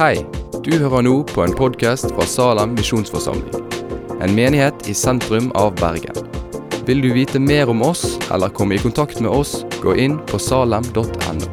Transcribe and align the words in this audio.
Hei, 0.00 0.22
du 0.64 0.70
hører 0.80 1.02
nå 1.04 1.10
på 1.28 1.42
en 1.44 1.52
podkast 1.52 2.06
fra 2.08 2.24
Salem 2.24 2.70
misjonsforsamling. 2.72 3.66
En 4.24 4.32
menighet 4.32 4.86
i 4.88 4.94
sentrum 4.96 5.50
av 5.60 5.74
Bergen. 5.76 6.16
Vil 6.88 7.02
du 7.04 7.10
vite 7.12 7.36
mer 7.36 7.68
om 7.68 7.82
oss 7.84 8.14
eller 8.32 8.48
komme 8.48 8.78
i 8.78 8.80
kontakt 8.80 9.20
med 9.20 9.28
oss, 9.28 9.58
gå 9.82 9.92
inn 10.00 10.14
på 10.30 10.40
salem.no. 10.40 11.50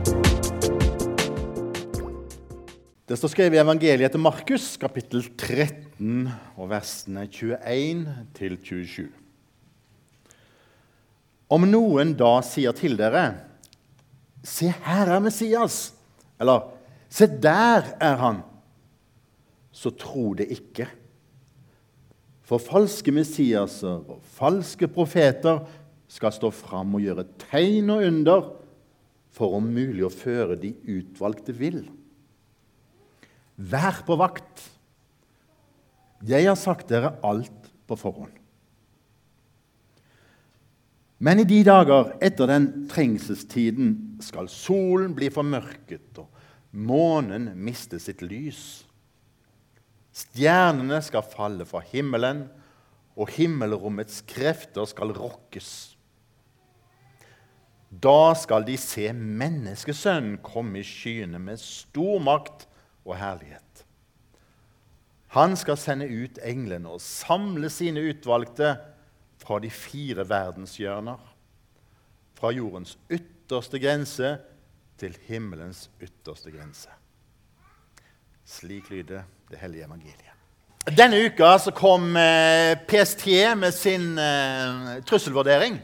Det 3.11 3.17
står 3.19 3.33
skrevet 3.33 3.59
i 3.59 3.61
evangeliet 3.65 4.15
til 4.15 4.23
Markus, 4.23 4.69
kapittel 4.79 5.27
13, 5.27 6.31
og 6.55 6.71
versene 6.71 7.27
21 7.27 8.07
til 8.39 8.57
27. 8.63 9.11
Om 11.51 11.67
noen 11.67 12.15
da 12.15 12.37
sier 12.47 12.79
til 12.79 12.95
dere, 12.95 13.27
Se, 14.39 14.71
her 14.87 15.11
er 15.11 15.19
Messias, 15.27 15.89
eller 16.39 16.76
Se, 17.09 17.27
der 17.27 17.93
er 18.03 18.15
han, 18.19 18.41
så 19.71 19.91
tro 19.95 20.33
det 20.37 20.49
ikke. 20.51 20.87
For 22.47 22.63
falske 22.63 23.11
Messiaser 23.11 24.03
og 24.07 24.23
falske 24.37 24.87
profeter 24.91 25.65
skal 26.07 26.33
stå 26.35 26.51
fram 26.55 26.95
og 26.95 27.03
gjøre 27.03 27.27
tegn 27.49 27.91
og 27.91 28.05
under 28.07 28.49
for 29.37 29.57
om 29.59 29.67
mulig 29.69 30.05
å 30.07 30.13
føre 30.13 30.57
de 30.59 30.71
utvalgte 30.97 31.53
vill. 31.55 31.83
Vær 33.57 34.01
på 34.07 34.17
vakt. 34.17 34.63
Jeg 36.25 36.47
har 36.47 36.57
sagt 36.57 36.89
dere 36.89 37.15
alt 37.25 37.71
på 37.87 37.97
forhånd. 37.99 38.33
Men 41.17 41.41
i 41.41 41.47
de 41.49 41.63
dager 41.65 42.13
etter 42.21 42.49
den 42.49 42.67
trengselstiden 42.89 43.93
skal 44.21 44.49
solen 44.53 45.15
bli 45.17 45.31
formørket 45.33 46.21
og 46.21 46.36
månen 46.77 47.49
mister 47.57 47.99
sitt 48.01 48.21
lys. 48.21 48.85
Stjernene 50.13 51.01
skal 51.05 51.25
falle 51.25 51.65
fra 51.67 51.81
himmelen, 51.91 52.45
og 53.17 53.31
himmelrommets 53.33 54.21
krefter 54.29 54.85
skal 54.89 55.13
rokkes. 55.17 55.97
Da 57.89 58.33
skal 58.37 58.65
de 58.67 58.75
se 58.77 59.09
Menneskesønnen 59.15 60.37
komme 60.45 60.83
i 60.83 60.85
skyene 60.85 61.39
med 61.41 61.61
stor 61.61 62.19
makt 62.21 62.67
og 63.07 63.15
herlighet. 63.17 63.63
Han 65.33 65.57
skal 65.59 65.79
sende 65.79 66.07
ut 66.07 66.37
englene 66.45 66.91
og 66.93 67.01
samle 67.03 67.71
sine 67.73 68.03
utvalgte 68.11 68.75
fra 69.41 69.57
de 69.63 69.71
fire 69.71 70.27
verdenshjørner, 70.29 71.17
fra 72.37 72.51
jordens 72.53 72.95
ytterste 73.09 73.81
grense 73.81 74.35
til 74.97 75.17
himmelens 75.27 75.89
ytterste 76.01 76.51
grense. 76.51 76.89
Slik 78.47 78.89
lyder 78.89 79.23
det 79.49 79.59
hellige 79.61 79.85
evangeliet. 79.85 80.33
Denne 80.87 81.19
uka 81.19 81.59
så 81.59 81.71
kom 81.75 82.15
eh, 82.15 82.77
PST 82.87 83.25
med 83.59 83.73
sin 83.73 84.13
uh, 84.15 85.03
trusselvurdering. 85.03 85.75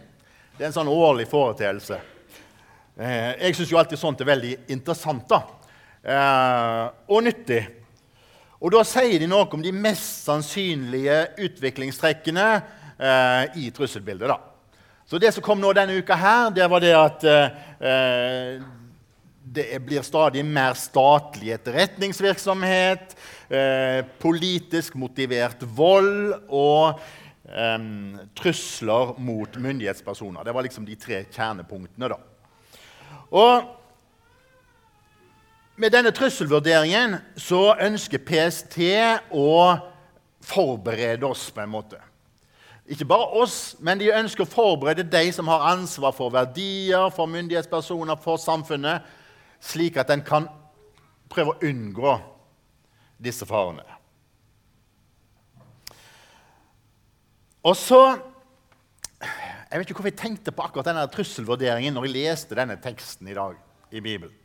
Det 0.55 0.63
er 0.63 0.69
en 0.69 0.75
sånn 0.77 0.87
årlig 0.87 1.25
foreteelse. 1.27 1.97
Uh, 2.95 3.33
jeg 3.35 3.57
syns 3.57 3.73
alltid 3.81 3.99
sånt 3.99 4.23
er 4.23 4.29
veldig 4.29 4.53
interessant 4.71 5.25
da. 5.27 5.41
Uh, 6.07 6.85
og 7.11 7.25
nyttig. 7.27 7.59
Og 8.63 8.71
Da 8.71 8.85
sier 8.87 9.19
de 9.19 9.27
noe 9.27 9.49
om 9.51 9.65
de 9.65 9.73
mest 9.75 10.23
sannsynlige 10.23 11.17
utviklingstrekkene 11.49 12.47
i 13.59 13.65
trusselbildet. 13.75 14.29
da. 14.29 14.37
Så 15.03 15.19
Det 15.19 15.33
som 15.35 15.43
kom 15.43 15.59
nå 15.59 15.73
denne 15.75 15.97
uka, 15.99 16.15
her, 16.15 16.49
det 16.55 16.69
var 16.71 16.79
det 16.79 16.93
at 16.95 17.25
det 19.43 19.81
blir 19.83 20.01
stadig 20.01 20.45
mer 20.45 20.73
statlig 20.79 21.51
etterretningsvirksomhet, 21.57 23.15
eh, 23.49 24.05
politisk 24.19 24.95
motivert 24.95 25.63
vold 25.63 26.33
og 26.47 27.01
eh, 27.49 27.87
trusler 28.39 29.15
mot 29.19 29.55
myndighetspersoner. 29.55 30.43
Det 30.43 30.55
var 30.55 30.63
liksom 30.67 30.85
de 30.87 30.95
tre 30.95 31.23
kjernepunktene. 31.27 32.09
da. 32.09 32.19
Og 33.33 33.79
med 35.75 35.91
denne 35.91 36.13
trusselvurderingen 36.13 37.17
så 37.35 37.73
ønsker 37.81 38.21
PST 38.21 38.77
å 39.33 39.77
forberede 40.43 41.25
oss 41.25 41.47
på 41.51 41.63
en 41.63 41.71
måte. 41.73 41.97
Ikke 42.85 43.07
bare 43.07 43.39
oss, 43.39 43.75
men 43.79 43.97
de 43.97 44.11
ønsker 44.11 44.43
å 44.43 44.49
forberede 44.49 45.05
de 45.07 45.31
som 45.33 45.47
har 45.47 45.69
ansvar 45.71 46.11
for 46.13 46.33
verdier, 46.33 47.07
for 47.15 47.31
myndighetspersoner, 47.31 48.19
for 48.21 48.37
samfunnet, 48.37 49.07
slik 49.63 49.97
at 50.01 50.11
en 50.13 50.23
kan 50.25 50.47
prøve 51.31 51.55
å 51.55 51.65
unngå 51.65 52.13
disse 53.23 53.47
farene. 53.47 53.85
Og 57.63 57.75
så 57.79 58.03
Jeg 59.73 59.79
vet 59.79 59.89
ikke 59.89 60.03
hvorfor 60.03 60.11
jeg 60.11 60.19
tenkte 60.19 60.51
på 60.53 60.61
akkurat 60.61 60.85
denne 60.85 61.03
trusselvurderingen 61.09 61.95
når 61.95 62.03
jeg 62.05 62.13
leste 62.13 62.57
denne 62.59 62.75
teksten 62.77 63.25
i 63.31 63.33
dag 63.33 63.55
i 63.89 64.03
Bibelen. 64.05 64.35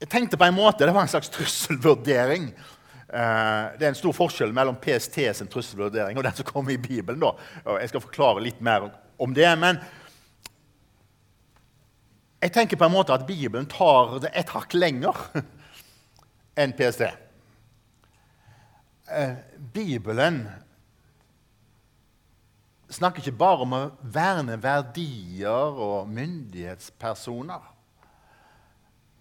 Jeg 0.00 0.10
tenkte 0.10 0.40
på 0.40 0.48
en 0.48 0.56
måte 0.56 0.88
Det 0.88 0.94
var 0.96 1.06
en 1.06 1.12
slags 1.12 1.30
trusselvurdering. 1.30 2.48
Eh, 2.50 3.64
det 3.78 3.86
er 3.86 3.92
en 3.92 4.00
stor 4.00 4.16
forskjell 4.16 4.50
mellom 4.56 4.80
PST 4.82 5.20
sin 5.38 5.52
trusselvurdering 5.52 6.18
og 6.18 6.26
den 6.26 6.34
som 6.40 6.48
kommer 6.50 6.74
i 6.74 6.82
Bibelen. 6.82 7.22
Da. 7.22 7.30
Jeg 7.78 7.92
skal 7.92 8.02
forklare 8.08 8.42
litt 8.42 8.58
mer 8.58 8.88
om 9.18 9.36
det. 9.36 9.50
Men 9.58 9.78
jeg 12.40 12.52
tenker 12.52 12.78
på 12.80 12.86
en 12.88 12.94
måte 12.94 13.12
at 13.12 13.26
Bibelen 13.28 13.68
tar 13.68 14.18
det 14.24 14.30
et 14.36 14.52
hakk 14.54 14.74
lenger 14.76 15.16
enn 16.60 16.72
PST. 16.76 17.04
Eh, 19.10 19.34
Bibelen 19.74 20.44
snakker 22.90 23.22
ikke 23.22 23.38
bare 23.38 23.66
om 23.66 23.74
å 23.76 23.82
verne 24.02 24.56
verdier 24.62 25.76
og 25.76 26.08
myndighetspersoner. 26.10 27.68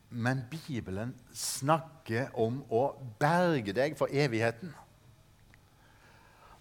Men 0.09 0.41
Bibelen 0.49 1.11
snakker 1.35 2.31
om 2.39 2.63
å 2.73 2.87
berge 3.21 3.75
deg 3.77 3.97
for 3.99 4.09
evigheten. 4.09 4.71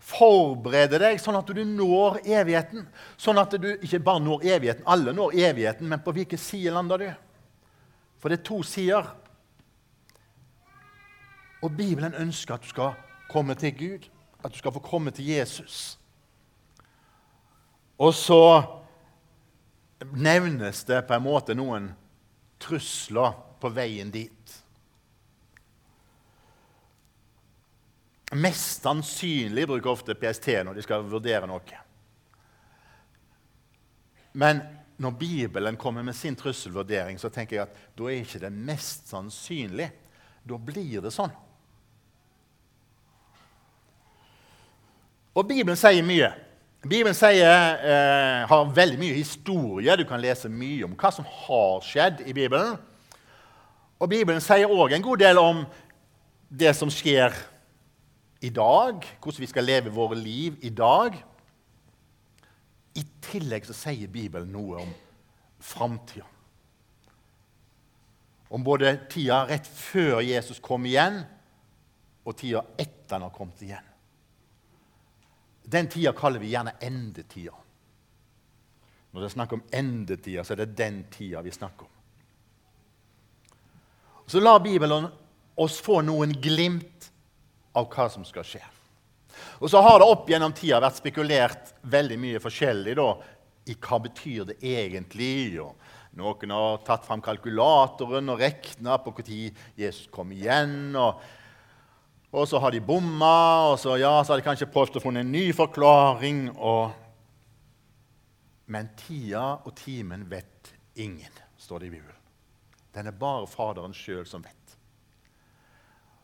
Forberede 0.09 1.01
deg 1.03 1.19
sånn 1.21 1.37
at 1.37 1.51
du 1.53 1.61
når 1.69 2.23
evigheten. 2.25 2.87
Sånn 3.21 3.41
at 3.41 3.53
du 3.61 3.69
ikke 3.77 4.01
bare 4.05 4.25
når 4.25 4.47
evigheten, 4.57 4.87
alle 4.89 5.13
når 5.13 5.37
evigheten, 5.37 5.89
men 5.91 6.01
på 6.05 6.15
hvilken 6.17 6.41
side 6.41 6.73
lander 6.73 7.03
du? 7.03 7.09
For 8.19 8.33
det 8.33 8.41
er 8.41 8.47
to 8.49 8.63
sider. 8.67 9.11
Og 11.63 11.75
Bibelen 11.77 12.17
ønsker 12.17 12.57
at 12.57 12.65
du 12.65 12.71
skal 12.71 12.97
komme 13.29 13.55
til 13.59 13.75
Gud, 13.77 14.09
at 14.45 14.55
du 14.55 14.59
skal 14.59 14.73
få 14.73 14.83
komme 14.83 15.13
til 15.13 15.29
Jesus. 15.29 15.99
Og 17.99 18.15
så 18.15 18.63
nevnes 20.15 20.85
det 20.87 21.03
på 21.07 21.17
en 21.17 21.25
måte 21.25 21.57
noen 21.59 21.91
trusler 22.63 23.35
på 23.61 23.71
veien 23.75 24.11
dit. 24.15 24.59
Mest 28.33 28.83
sannsynlig 28.83 29.65
bruker 29.69 29.91
ofte 29.91 30.17
PST 30.19 30.51
når 30.67 30.77
de 30.77 30.85
skal 30.85 31.07
vurdere 31.09 31.49
noe. 31.49 31.85
Men 34.37 34.61
når 35.01 35.15
Bibelen 35.17 35.79
kommer 35.81 36.03
med 36.03 36.17
sin 36.17 36.37
trusselvurdering, 36.37 37.19
så 37.19 37.31
tenker 37.33 37.57
jeg 37.57 37.65
at 37.65 37.79
da 37.97 38.09
er 38.11 38.21
ikke 38.21 38.43
det 38.43 38.53
mest 38.53 39.09
sannsynlig. 39.09 39.89
Da 40.45 40.59
blir 40.61 41.01
det 41.05 41.13
sånn. 41.15 41.33
Og 45.39 45.47
Bibelen 45.47 45.79
sier 45.79 46.05
mye. 46.05 46.33
Bibelen 46.83 47.15
sier, 47.15 47.79
eh, 47.79 48.47
har 48.47 48.73
veldig 48.75 48.99
mye 48.99 49.15
historie. 49.15 49.97
Du 49.97 50.05
kan 50.05 50.21
lese 50.21 50.49
mye 50.49 50.85
om 50.85 50.97
hva 50.97 51.13
som 51.13 51.25
har 51.25 51.81
skjedd 51.81 52.21
i 52.27 52.33
Bibelen. 52.33 52.77
Og 54.01 54.09
Bibelen 54.11 54.41
sier 54.41 54.71
òg 54.71 54.93
en 54.93 55.03
god 55.03 55.19
del 55.19 55.39
om 55.39 55.67
det 56.51 56.75
som 56.77 56.91
skjer 56.91 57.35
i 58.41 58.51
dag, 58.55 59.05
hvordan 59.21 59.41
vi 59.41 59.51
skal 59.51 59.67
leve 59.67 59.93
våre 59.95 60.19
liv 60.19 60.59
i 60.63 60.71
dag. 60.71 61.17
I 62.95 63.05
tillegg 63.23 63.67
så 63.67 63.75
sier 63.77 64.11
Bibelen 64.11 64.53
noe 64.55 64.83
om 64.85 64.93
framtida. 65.59 66.27
Om 68.49 68.65
både 68.65 68.95
tida 69.11 69.43
rett 69.49 69.67
før 69.67 70.23
Jesus 70.25 70.63
kom 70.65 70.87
igjen, 70.89 71.21
og 72.25 72.37
tida 72.37 72.63
etter 72.81 73.17
han 73.17 73.27
har 73.27 73.35
kommet 73.35 73.61
igjen. 73.65 73.85
Den 75.69 75.89
tida 75.93 76.15
kaller 76.17 76.41
vi 76.41 76.53
gjerne 76.55 76.77
endetida. 76.85 77.53
Når 79.11 79.21
det 79.21 79.29
er 79.29 79.35
snakk 79.35 79.53
om 79.57 79.65
endetida, 79.73 80.45
så 80.45 80.55
er 80.55 80.63
det 80.63 80.77
den 80.79 81.03
tida 81.13 81.43
vi 81.45 81.53
snakker 81.53 81.89
om. 81.89 81.95
Så 84.29 84.41
lar 84.41 84.61
Bibelen 84.61 85.09
oss 85.57 85.79
få 85.81 86.01
noen 86.05 86.35
glimt 86.41 86.98
av 87.79 87.89
hva 87.93 88.09
som 88.13 88.27
skal 88.27 88.47
skje. 88.47 88.65
Og 89.63 89.71
så 89.71 89.81
har 89.83 90.01
det 90.01 90.09
opp 90.11 90.29
gjennom 90.31 90.55
tida 90.57 90.81
vært 90.83 90.99
spekulert 91.01 91.73
veldig 91.91 92.19
mye 92.21 92.43
forskjellig 92.43 92.97
da, 92.99 93.09
i 93.69 93.77
hva 93.79 93.99
betyr 94.03 94.49
det 94.51 94.59
egentlig. 94.65 95.59
Og 95.63 95.75
Noen 96.19 96.55
har 96.55 96.81
tatt 96.87 97.07
fram 97.07 97.23
kalkulatoren 97.23 98.33
og 98.33 98.41
regna 98.43 98.97
på 99.03 99.13
når 99.15 99.61
Jesus 99.79 100.09
kom 100.11 100.33
igjen. 100.35 100.97
Og, 100.97 101.21
og, 102.33 102.45
så 102.49 102.59
har 102.63 102.75
de 102.75 102.83
bomma, 102.83 103.71
og 103.73 103.79
så, 103.79 103.99
ja, 104.01 104.17
så 104.25 104.35
har 104.35 104.43
de 104.43 104.49
kanskje 104.49 104.71
prøvd 104.73 104.99
å 104.99 105.05
finne 105.05 105.23
en 105.27 105.33
ny 105.33 105.49
forklaring. 105.55 106.49
Og... 106.57 106.91
Men 108.69 108.91
tida 108.99 109.61
og 109.65 109.73
timen 109.79 110.27
vet 110.29 110.75
ingen, 110.99 111.43
står 111.61 111.85
det 111.85 111.91
i 111.91 111.97
Bibelen. 111.99 112.17
Den 112.97 113.07
er 113.07 113.15
bare 113.15 113.47
Faderen 113.47 113.95
sjøl 113.95 114.27
som 114.27 114.43
vet. 114.43 114.58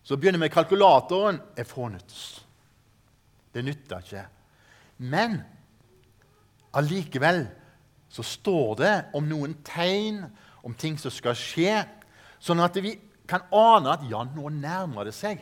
Så 0.04 0.16
begynner 0.16 0.38
vi 0.38 0.44
med 0.44 0.52
kalkulatoren. 0.52 1.40
er 1.56 1.64
fånyttes. 1.64 2.44
Det 3.54 3.64
nytter 3.64 4.02
ikke. 4.04 4.24
Men 4.98 5.38
allikevel 6.74 7.46
så 8.08 8.22
står 8.22 8.74
det 8.78 8.94
om 9.14 9.26
noen 9.26 9.56
tegn, 9.64 10.22
om 10.62 10.74
ting 10.74 10.98
som 11.00 11.10
skal 11.10 11.34
skje, 11.38 11.82
sånn 12.38 12.60
at 12.62 12.76
vi 12.82 12.94
kan 13.26 13.46
ane 13.54 13.94
at 13.94 14.04
ja, 14.10 14.22
nå 14.28 14.52
nærmer 14.52 15.08
det 15.08 15.14
seg. 15.16 15.40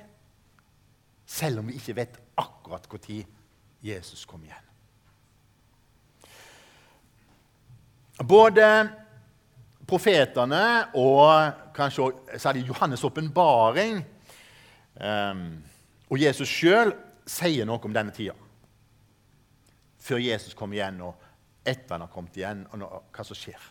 Selv 1.27 1.63
om 1.63 1.71
vi 1.71 1.77
ikke 1.81 1.97
vet 1.99 2.19
akkurat 2.39 2.87
når 2.93 3.25
Jesus 3.83 4.25
kom 4.29 4.45
igjen. 4.45 4.69
Både 8.23 8.67
profetene 9.89 10.93
og 10.95 11.75
kanskje 11.75 12.39
særlig 12.39 12.69
Johannes' 12.69 13.05
åpenbaring 13.05 13.99
og 15.01 16.21
Jesus 16.21 16.51
sjøl 16.51 16.93
sier 17.29 17.67
noe 17.69 17.81
om 17.83 17.95
denne 17.95 18.13
tida. 18.15 18.35
Før 20.03 20.21
Jesus 20.21 20.57
kommer 20.59 20.77
igjen, 20.77 21.01
og 21.07 21.15
etter 21.63 21.95
han 21.95 22.05
har 22.05 22.13
kommet 22.13 22.37
igjen, 22.37 22.65
og 22.75 23.13
hva 23.15 23.25
som 23.27 23.39
skjer. 23.39 23.69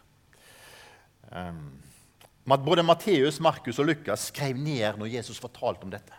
Um, 1.32 1.66
både 2.48 2.84
Matteus, 2.84 3.40
Markus 3.44 3.80
og 3.80 3.92
Lukas 3.92 4.30
skrev 4.32 4.58
ned 4.58 4.98
når 5.00 5.14
Jesus 5.20 5.40
fortalte 5.40 5.86
om 5.86 5.92
dette 5.94 6.16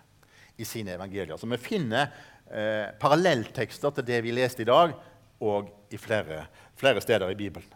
i 0.61 0.67
sine 0.69 0.95
evangelier. 0.95 1.37
Så 1.41 1.49
vi 1.49 1.59
finner 1.61 2.13
eh, 2.47 2.93
parallelltekster 3.01 3.97
til 3.97 4.07
det 4.07 4.21
vi 4.25 4.35
leste 4.37 4.65
i 4.65 4.69
dag, 4.69 4.95
og 5.43 5.73
i 5.91 5.99
flere, 5.99 6.45
flere 6.79 7.01
steder 7.03 7.33
i 7.33 7.39
Bibelen. 7.39 7.73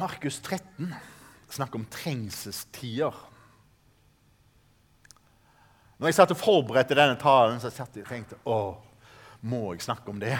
Markus 0.00 0.40
13 0.40 1.11
snakker 1.52 1.80
om 1.80 1.86
trengselstider. 1.92 3.16
Når 5.98 6.10
jeg 6.10 6.16
satt 6.18 6.34
og 6.34 6.40
forberedte 6.40 6.96
denne 6.98 7.18
talen, 7.20 7.60
så 7.62 7.70
satt 7.70 7.94
jeg 7.94 8.06
og 8.06 8.10
tenkte 8.10 8.38
å, 8.48 8.58
må 9.46 9.68
jeg 9.74 9.84
snakke 9.84 10.10
om 10.10 10.18
det? 10.22 10.34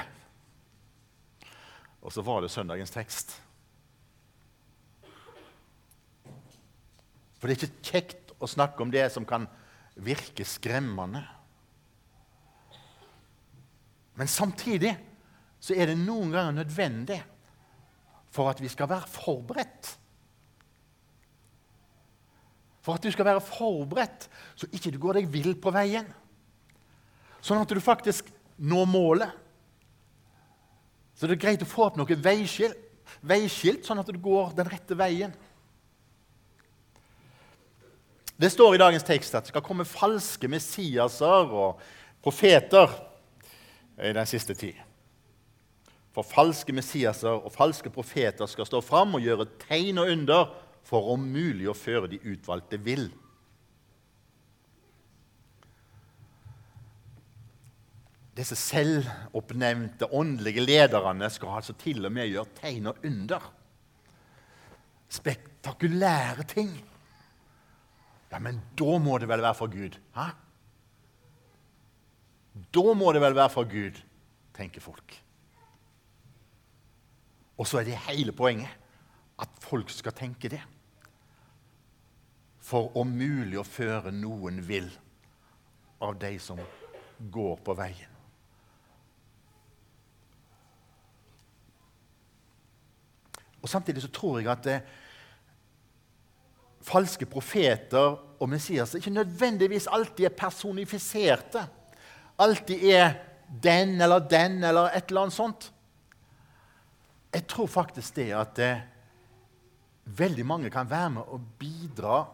Og 2.03 2.11
så 2.11 2.25
var 2.27 2.43
det 2.43 2.51
søndagens 2.51 2.91
tekst. 2.91 3.37
For 7.39 7.47
det 7.47 7.55
er 7.55 7.63
ikke 7.67 7.93
kjekt 7.93 8.35
å 8.43 8.51
snakke 8.51 8.83
om 8.83 8.91
det 8.91 9.05
som 9.15 9.27
kan 9.27 9.47
virke 10.03 10.47
skremmende. 10.47 11.23
Men 14.19 14.31
samtidig 14.31 14.97
så 15.63 15.75
er 15.79 15.93
det 15.93 15.99
noen 16.01 16.35
ganger 16.35 16.59
nødvendig 16.59 17.21
for 18.33 18.51
at 18.51 18.63
vi 18.63 18.71
skal 18.73 18.91
være 18.91 19.11
forberedt. 19.11 19.97
For 22.83 22.99
at 22.99 23.05
du 23.05 23.13
skal 23.15 23.29
være 23.29 23.45
forberedt, 23.47 24.27
så 24.59 24.67
ikke 24.75 24.91
du 24.91 24.99
går 25.03 25.21
deg 25.21 25.31
vill 25.31 25.55
på 25.63 25.71
veien. 25.75 26.09
Sånn 27.43 27.63
at 27.63 27.71
du 27.71 27.83
faktisk 27.83 28.29
når 28.59 28.89
målet. 28.91 29.39
Så 31.15 31.29
det 31.29 31.37
er 31.37 31.45
greit 31.45 31.63
å 31.63 31.69
få 31.69 31.87
opp 31.87 31.99
noe 32.01 32.19
veiskilt, 32.19 32.79
veiskilt 33.23 33.87
sånn 33.87 34.01
at 34.03 34.11
du 34.11 34.19
går 34.19 34.55
den 34.59 34.71
rette 34.71 34.97
veien. 34.99 35.35
Det 38.43 38.51
står 38.51 38.75
i 38.75 38.81
dagens 38.81 39.07
tekst 39.07 39.37
at 39.39 39.47
det 39.47 39.53
skal 39.53 39.63
komme 39.63 39.87
falske 39.87 40.49
messiaser 40.51 41.53
og 41.55 41.83
profeter 42.25 42.91
i 44.03 44.11
den 44.17 44.27
siste 44.27 44.57
tid. 44.59 44.75
For 46.13 46.27
falske 46.27 46.75
messiaser 46.75 47.39
og 47.39 47.53
falske 47.55 47.93
profeter 47.93 48.51
skal 48.51 48.67
stå 48.67 48.83
fram 48.85 49.15
og 49.17 49.23
gjøre 49.23 49.47
tegn 49.63 50.01
og 50.03 50.11
under 50.13 50.51
for 50.87 51.13
om 51.15 51.25
mulig 51.33 51.69
å 51.71 51.77
føre 51.77 52.11
de 52.11 52.21
utvalgte 52.33 52.79
vill. 52.83 53.09
Disse 58.33 58.57
selvoppnevnte 58.57 60.09
åndelige 60.17 60.65
lederne 60.65 61.29
skal 61.31 61.59
altså 61.59 61.77
til 61.79 62.07
og 62.09 62.15
med 62.15 62.31
gjøre 62.31 62.57
tegn 62.63 62.89
og 62.91 63.05
under. 63.05 63.45
Spektakulære 65.13 66.47
ting. 66.49 66.73
Ja, 68.33 68.41
men 68.41 68.63
da 68.79 68.97
må 69.05 69.19
det 69.21 69.29
vel 69.29 69.45
være 69.45 69.59
for 69.59 69.69
Gud? 69.69 69.99
Hæ? 70.17 70.31
Da 72.73 72.95
må 72.97 73.13
det 73.13 73.21
vel 73.21 73.37
være 73.37 73.53
for 73.53 73.69
Gud, 73.69 74.01
tenker 74.57 74.81
folk. 74.81 75.19
Og 77.61 77.69
så 77.69 77.81
er 77.81 77.89
det 77.89 78.01
hele 78.09 78.33
poenget 78.33 78.82
at 79.43 79.59
folk 79.63 79.91
skal 79.91 80.15
tenke 80.17 80.51
det. 80.53 80.63
For 82.63 82.93
om 82.99 83.11
mulig 83.11 83.59
å 83.59 83.67
føre 83.67 84.13
noen 84.15 84.63
vill 84.65 84.91
av 86.03 86.17
de 86.19 86.37
som 86.43 86.61
går 87.33 87.59
på 87.65 87.75
veien. 87.79 88.09
Og 93.63 93.71
Samtidig 93.71 94.03
så 94.03 94.11
tror 94.11 94.41
jeg 94.41 94.51
at 94.51 94.65
det, 94.67 94.75
eh, 94.75 94.99
falske 96.83 97.27
profeter 97.31 98.17
og 98.41 98.49
Messias 98.51 98.95
ikke 98.99 99.11
nødvendigvis 99.11 99.87
alltid 99.87 100.25
er 100.25 100.35
personifiserte. 100.35 101.63
Alltid 102.39 102.83
er 102.91 103.13
den 103.63 104.01
eller 104.01 104.19
den 104.19 104.65
eller 104.65 104.91
et 104.91 105.09
eller 105.09 105.21
annet 105.21 105.37
sånt. 105.37 105.73
Jeg 107.33 107.47
tror 107.47 107.67
faktisk 107.67 108.17
det 108.17 108.33
at 108.35 108.57
det, 108.57 108.71
eh, 108.71 108.81
veldig 110.05 110.47
mange 110.47 110.71
kan 110.71 110.91
være 110.91 111.11
med 111.11 111.23
og 111.23 111.45
bidra, 111.59 112.25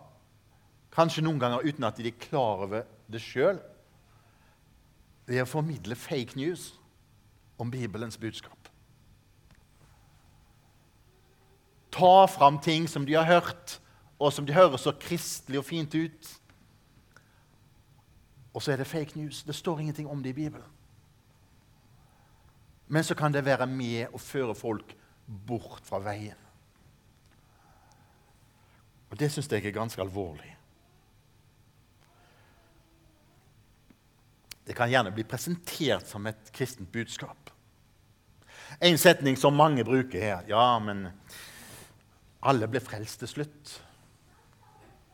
kanskje 0.95 1.25
noen 1.25 1.41
ganger 1.41 1.67
uten 1.67 1.85
at 1.85 1.99
de 1.99 2.09
er 2.09 2.21
klar 2.21 2.65
over 2.65 2.87
det 3.11 3.21
sjøl, 3.23 3.61
ved 5.29 5.43
å 5.43 5.49
formidle 5.49 5.97
fake 5.99 6.39
news 6.41 6.73
om 7.61 7.71
Bibelens 7.71 8.17
budskap. 8.17 8.71
Ta 11.93 12.27
fram 12.31 12.59
ting 12.63 12.89
som 12.89 13.05
de 13.07 13.17
har 13.19 13.29
hørt, 13.29 13.79
og 14.19 14.33
som 14.33 14.47
de 14.47 14.57
hører 14.57 14.81
så 14.81 14.93
kristelig 14.93 15.61
og 15.61 15.67
fint 15.69 15.95
ut. 15.95 16.33
Og 18.55 18.63
så 18.63 18.73
er 18.73 18.81
det 18.81 18.89
fake 18.89 19.19
news. 19.19 19.43
Det 19.43 19.55
står 19.55 19.81
ingenting 19.81 20.09
om 20.09 20.23
det 20.23 20.33
i 20.33 20.41
Bibelen. 20.41 20.67
Men 22.89 23.05
så 23.05 23.15
kan 23.15 23.33
det 23.33 23.45
være 23.45 23.67
med 23.67 24.15
å 24.15 24.19
føre 24.19 24.55
folk 24.57 24.95
bort 25.27 25.85
fra 25.85 26.01
veien. 26.03 26.48
Og 29.11 29.19
Det 29.19 29.31
syns 29.33 29.49
jeg 29.51 29.65
er 29.65 29.77
ganske 29.77 30.03
alvorlig. 30.03 30.55
Det 34.69 34.77
kan 34.77 34.91
gjerne 34.91 35.15
bli 35.17 35.25
presentert 35.25 36.07
som 36.07 36.27
et 36.29 36.51
kristent 36.53 36.91
budskap. 36.93 37.51
En 38.85 38.99
setning 39.01 39.39
som 39.41 39.57
mange 39.57 39.85
bruker 39.85 40.21
her 40.21 40.45
Ja, 40.49 40.79
men 40.79 41.07
alle 42.45 42.69
ble 42.69 42.83
frelst 42.85 43.23
til 43.23 43.31
slutt. 43.33 43.73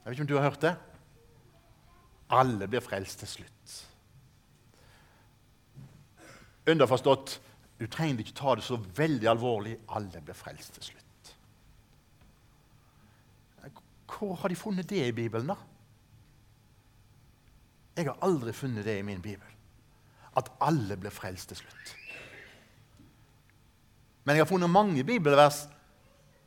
Jeg 0.03 0.11
vet 0.11 0.17
ikke 0.17 0.27
om 0.27 0.33
du 0.33 0.37
har 0.37 0.49
hørt 0.51 0.65
det? 0.67 0.75
Alle 2.35 2.67
blir 2.69 2.83
frelst 2.83 3.23
til 3.23 3.31
slutt. 3.31 3.79
Underforstått 6.67 7.39
du 7.79 7.87
trenger 7.91 8.23
ikke 8.23 8.37
ta 8.39 8.55
det 8.59 8.65
så 8.67 8.79
veldig 8.97 9.29
alvorlig. 9.29 9.79
Alle 9.89 10.23
blir 10.25 10.37
frelst 10.39 10.77
til 10.77 10.91
slutt. 10.91 11.04
Hvor 14.15 14.35
har 14.41 14.49
de 14.49 14.57
funnet 14.57 14.89
det 14.89 15.07
i 15.09 15.13
Bibelen, 15.13 15.51
da? 15.51 15.57
Jeg 17.97 18.09
har 18.09 18.23
aldri 18.27 18.53
funnet 18.53 18.85
det 18.85 18.99
i 18.99 19.07
min 19.07 19.23
bibel. 19.23 19.51
At 20.37 20.51
alle 20.63 20.97
ble 20.99 21.11
frelst 21.15 21.53
til 21.53 21.63
slutt. 21.63 21.95
Men 24.25 24.37
jeg 24.37 24.45
har 24.45 24.51
funnet 24.51 24.71
mange 24.71 25.05
bibelvers 25.05 25.65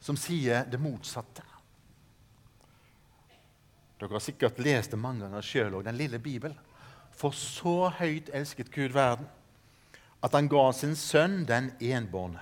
som 0.04 0.18
sier 0.20 0.66
det 0.68 0.80
motsatte. 0.82 1.44
Dere 3.98 4.14
har 4.14 4.22
sikkert 4.22 4.60
lest 4.62 4.94
det 4.94 5.00
mange 5.02 5.26
ganger 5.26 5.46
sjøl 5.46 5.78
òg, 5.78 5.86
den 5.88 5.98
lille 5.98 6.20
Bibelen. 6.22 6.58
For 7.18 7.34
så 7.34 7.90
høyt 7.98 8.30
elsket 8.36 8.70
Gud 8.74 8.94
verden 8.94 9.26
at 10.24 10.34
han 10.34 10.50
ga 10.50 10.64
sin 10.74 10.96
sønn 10.98 11.44
den 11.48 11.72
enbårne, 11.84 12.42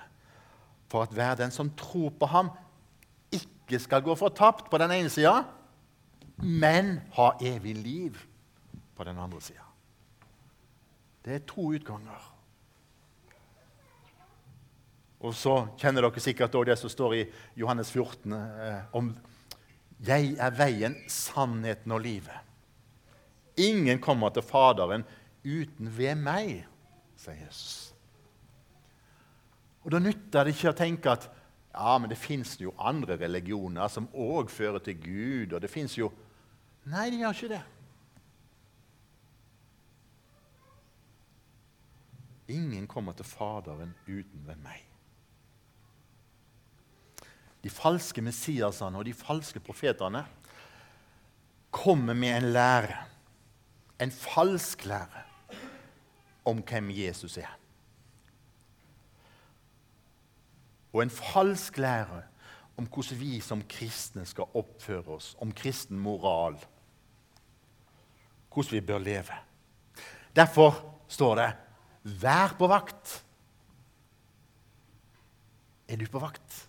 for 0.88 1.04
at 1.04 1.14
hver 1.16 1.36
den 1.40 1.52
som 1.52 1.72
tror 1.76 2.14
på 2.16 2.30
ham, 2.32 2.52
ikke 3.66 3.82
skal 3.82 4.06
gå 4.06 4.14
fortapt 4.16 4.70
på 4.70 4.78
den 4.78 4.94
ene 4.94 5.10
sida, 5.10 5.40
men 6.38 7.00
ha 7.18 7.32
evig 7.42 7.74
liv 7.80 8.20
på 8.96 9.04
den 9.04 9.18
andre 9.18 9.42
sida. 9.42 9.66
Det 11.26 11.34
er 11.34 11.46
to 11.50 11.72
utganger. 11.74 12.32
Og 15.26 15.34
så 15.34 15.56
kjenner 15.82 16.06
dere 16.06 16.22
sikkert 16.22 16.54
også 16.54 16.70
det 16.70 16.78
som 16.78 16.92
står 16.94 17.16
i 17.18 17.24
Johannes 17.58 17.90
14 17.90 18.34
eh, 18.34 18.82
om 18.94 19.16
'Jeg 20.00 20.36
er 20.38 20.52
veien, 20.52 20.96
sannheten 21.08 21.92
og 21.92 22.02
livet'. 22.02 22.44
Ingen 23.58 24.00
kommer 24.00 24.30
til 24.30 24.44
Faderen 24.44 25.06
uten 25.46 25.98
ved 25.98 26.16
meg, 26.16 26.66
sier 27.16 27.46
Jesus. 27.46 27.94
Og 29.84 29.92
Da 29.92 30.00
nytter 30.00 30.44
det 30.44 30.56
ikke 30.56 30.74
å 30.74 30.78
tenke 30.78 31.12
at 31.12 31.30
ja, 31.76 31.98
men 32.00 32.10
det 32.10 32.18
fins 32.18 32.56
jo 32.62 32.72
andre 32.80 33.18
religioner 33.20 33.92
som 33.92 34.08
òg 34.14 34.52
fører 34.54 34.80
til 34.80 34.96
Gud. 35.02 35.54
og 35.54 35.62
det 35.62 35.70
finnes 35.70 35.98
jo... 35.98 36.12
Nei, 36.86 37.10
de 37.10 37.20
gjør 37.20 37.34
ikke 37.34 37.54
det. 37.56 37.64
Ingen 42.56 42.88
kommer 42.88 43.16
til 43.18 43.26
Faderen 43.26 43.96
uten 44.08 44.46
ved 44.46 44.62
meg. 44.62 44.84
De 47.66 47.72
falske 47.74 48.22
Messiasene 48.22 49.00
og 49.00 49.08
de 49.08 49.16
falske 49.18 49.60
profetene 49.60 50.22
kommer 51.74 52.14
med 52.14 52.38
en 52.38 52.52
lære, 52.54 53.00
en 54.00 54.12
falsk 54.12 54.86
lære, 54.86 55.24
om 56.46 56.62
hvem 56.62 56.92
Jesus 56.94 57.38
er. 57.42 57.65
Og 60.96 61.02
en 61.04 61.12
falsk 61.12 61.78
lære 61.84 62.22
om 62.80 62.88
hvordan 62.88 63.20
vi 63.20 63.40
som 63.44 63.64
kristne 63.68 64.24
skal 64.28 64.52
oppføre 64.56 65.18
oss, 65.18 65.34
om 65.44 65.52
kristen 65.52 66.00
moral. 66.00 66.56
Hvordan 68.54 68.78
vi 68.78 68.82
bør 68.88 69.04
leve. 69.04 69.36
Derfor 70.36 70.80
står 71.08 71.36
det 71.42 71.52
Vær 72.22 72.54
på 72.58 72.68
vakt. 72.70 73.24
Er 75.90 75.98
du 75.98 76.06
på 76.12 76.22
vakt? 76.22 76.62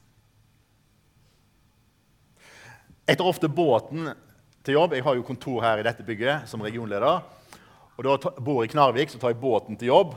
Jeg 3.07 3.19
tar 3.19 3.29
ofte 3.29 3.49
båten 3.49 4.09
til 4.65 4.75
jobb. 4.75 4.97
Jeg 4.97 5.05
har 5.05 5.15
jo 5.15 5.27
kontor 5.27 5.61
her 5.63 5.79
i 5.79 5.85
dette 5.87 6.03
bygget 6.03 6.49
som 6.51 6.65
regionleder. 6.65 7.21
Og 7.97 8.05
Da 8.05 8.31
bor 8.41 8.63
jeg 8.63 8.71
i 8.71 8.73
Knarvik, 8.73 9.11
så 9.11 9.19
tar 9.19 9.35
jeg 9.35 9.41
båten 9.41 9.77
til 9.77 9.93
jobb. 9.93 10.17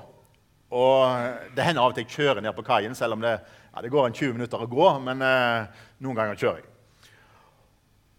Og 0.71 1.55
Det 1.55 1.63
hender 1.63 1.83
av 1.83 1.91
og 1.91 1.95
til 1.95 2.07
jeg 2.07 2.15
kjører 2.15 2.41
ned 2.41 2.55
på 2.55 2.65
kaien, 2.65 2.95
selv 2.95 3.13
om 3.13 3.21
det, 3.21 3.39
ja, 3.79 3.83
det 3.83 3.89
går 3.89 4.09
en 4.09 4.13
20 4.13 4.33
minutter 4.35 4.59
å 4.59 4.67
gå. 4.67 4.87
Men 4.99 5.21
eh, 5.23 5.83
noen 6.03 6.17
ganger 6.17 6.35
kjører 6.35 6.59
jeg. 6.59 6.69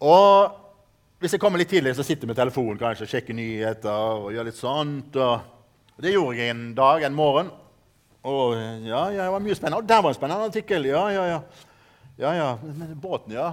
Og 0.01 0.57
Hvis 1.21 1.35
jeg 1.35 1.41
kommer 1.43 1.61
litt 1.61 1.69
tidlig, 1.69 1.91
så 1.93 2.01
sitter 2.01 2.25
jeg 2.25 2.31
med 2.31 2.37
telefonen 2.39 2.79
kanskje, 2.81 3.05
sjekker 3.05 3.35
nyheter 3.37 4.23
og 4.23 4.31
gjør 4.33 4.47
litt 4.47 4.57
sånt. 4.57 5.19
og 5.21 6.01
det 6.01 6.15
gjorde 6.15 6.39
jeg 6.39 6.49
en 6.49 6.63
dag, 6.73 7.03
en 7.05 7.13
morgen. 7.13 7.51
Og 8.25 8.55
ja, 8.57 9.03
ja, 9.13 9.27
det 9.27 9.35
var 9.35 9.43
mye 9.45 9.57
spennende. 9.59 9.83
Og 9.83 9.91
der 9.91 10.01
var 10.01 10.09
en 10.09 10.17
spennende 10.17 10.49
artikkel. 10.49 10.87
Ja, 10.89 11.03
ja, 11.13 11.27
ja. 11.29 11.37
ja, 12.23 12.33
ja. 12.39 12.49
Men 12.65 12.97
båten, 12.97 13.37
ja. 13.37 13.51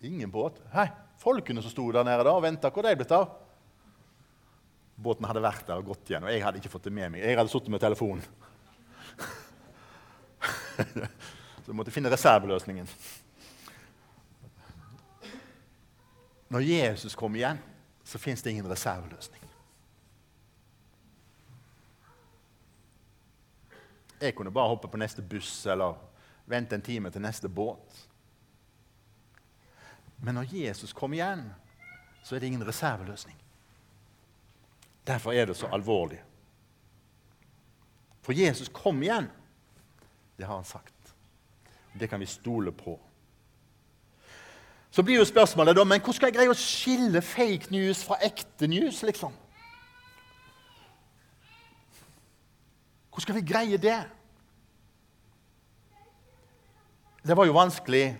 Ingen 0.00 0.32
båt. 0.32 0.62
Hei, 0.72 0.86
folkene 1.20 1.60
som 1.60 1.74
sto 1.74 1.90
der 1.92 2.08
nede 2.08 2.24
da 2.24 2.32
og 2.32 2.46
venta, 2.46 2.72
hvor 2.72 2.88
de 2.88 2.96
blitt 2.96 3.12
av? 3.12 3.28
Båten 4.96 5.28
hadde 5.28 5.44
vært 5.44 5.68
der 5.68 5.84
og 5.84 5.92
gått 5.92 6.08
igjen, 6.08 6.24
og 6.24 6.32
jeg 6.32 6.40
hadde 6.46 6.64
ikke 6.64 6.72
fått 6.72 6.88
det 6.88 6.96
med 6.96 7.12
meg. 7.12 7.28
Jeg 7.28 7.36
hadde 7.36 7.52
sittet 7.52 7.76
med 7.76 7.84
telefonen. 7.84 8.24
Så 11.64 11.72
vi 11.72 11.76
måtte 11.76 11.90
finne 11.90 12.10
reserveløsningen. 12.12 12.88
Når 16.48 16.60
Jesus 16.60 17.14
kommer 17.14 17.38
igjen, 17.38 17.58
så 18.04 18.18
fins 18.18 18.42
det 18.42 18.50
ingen 18.50 18.68
reserveløsning. 18.70 19.40
Jeg 24.20 24.34
kunne 24.34 24.52
bare 24.52 24.68
hoppe 24.68 24.88
på 24.88 25.00
neste 25.00 25.22
buss 25.22 25.66
eller 25.66 25.96
vente 26.46 26.76
en 26.76 26.82
time 26.82 27.10
til 27.10 27.24
neste 27.24 27.48
båt. 27.48 28.08
Men 30.18 30.34
når 30.34 30.52
Jesus 30.52 30.92
kommer 30.92 31.16
igjen, 31.16 31.48
så 32.22 32.36
er 32.36 32.40
det 32.40 32.46
ingen 32.46 32.66
reserveløsning. 32.66 33.36
Derfor 35.06 35.32
er 35.32 35.46
det 35.46 35.56
så 35.56 35.66
alvorlig. 35.66 36.22
For 38.22 38.32
Jesus 38.32 38.68
kom 38.68 39.02
igjen. 39.02 39.28
Det 40.36 40.46
har 40.46 40.54
han 40.54 40.64
sagt. 40.64 41.14
Det 41.92 42.08
kan 42.10 42.20
vi 42.20 42.26
stole 42.26 42.72
på. 42.72 42.98
Så 44.90 45.02
blir 45.02 45.18
jo 45.18 45.24
spørsmålet 45.24 45.76
da, 45.76 45.84
men 45.84 46.00
hvordan 46.00 46.14
skal 46.14 46.30
jeg 46.30 46.36
greie 46.36 46.50
å 46.52 46.58
skille 46.58 47.22
fake 47.22 47.70
news 47.74 48.04
fra 48.06 48.18
ekte 48.22 48.66
news? 48.70 49.02
liksom? 49.02 49.32
Hvordan 53.10 53.22
skal 53.22 53.34
vi 53.34 53.46
greie 53.46 53.78
det? 53.78 54.00
Det 57.26 57.36
var 57.36 57.46
jo 57.46 57.56
vanskelig 57.56 58.16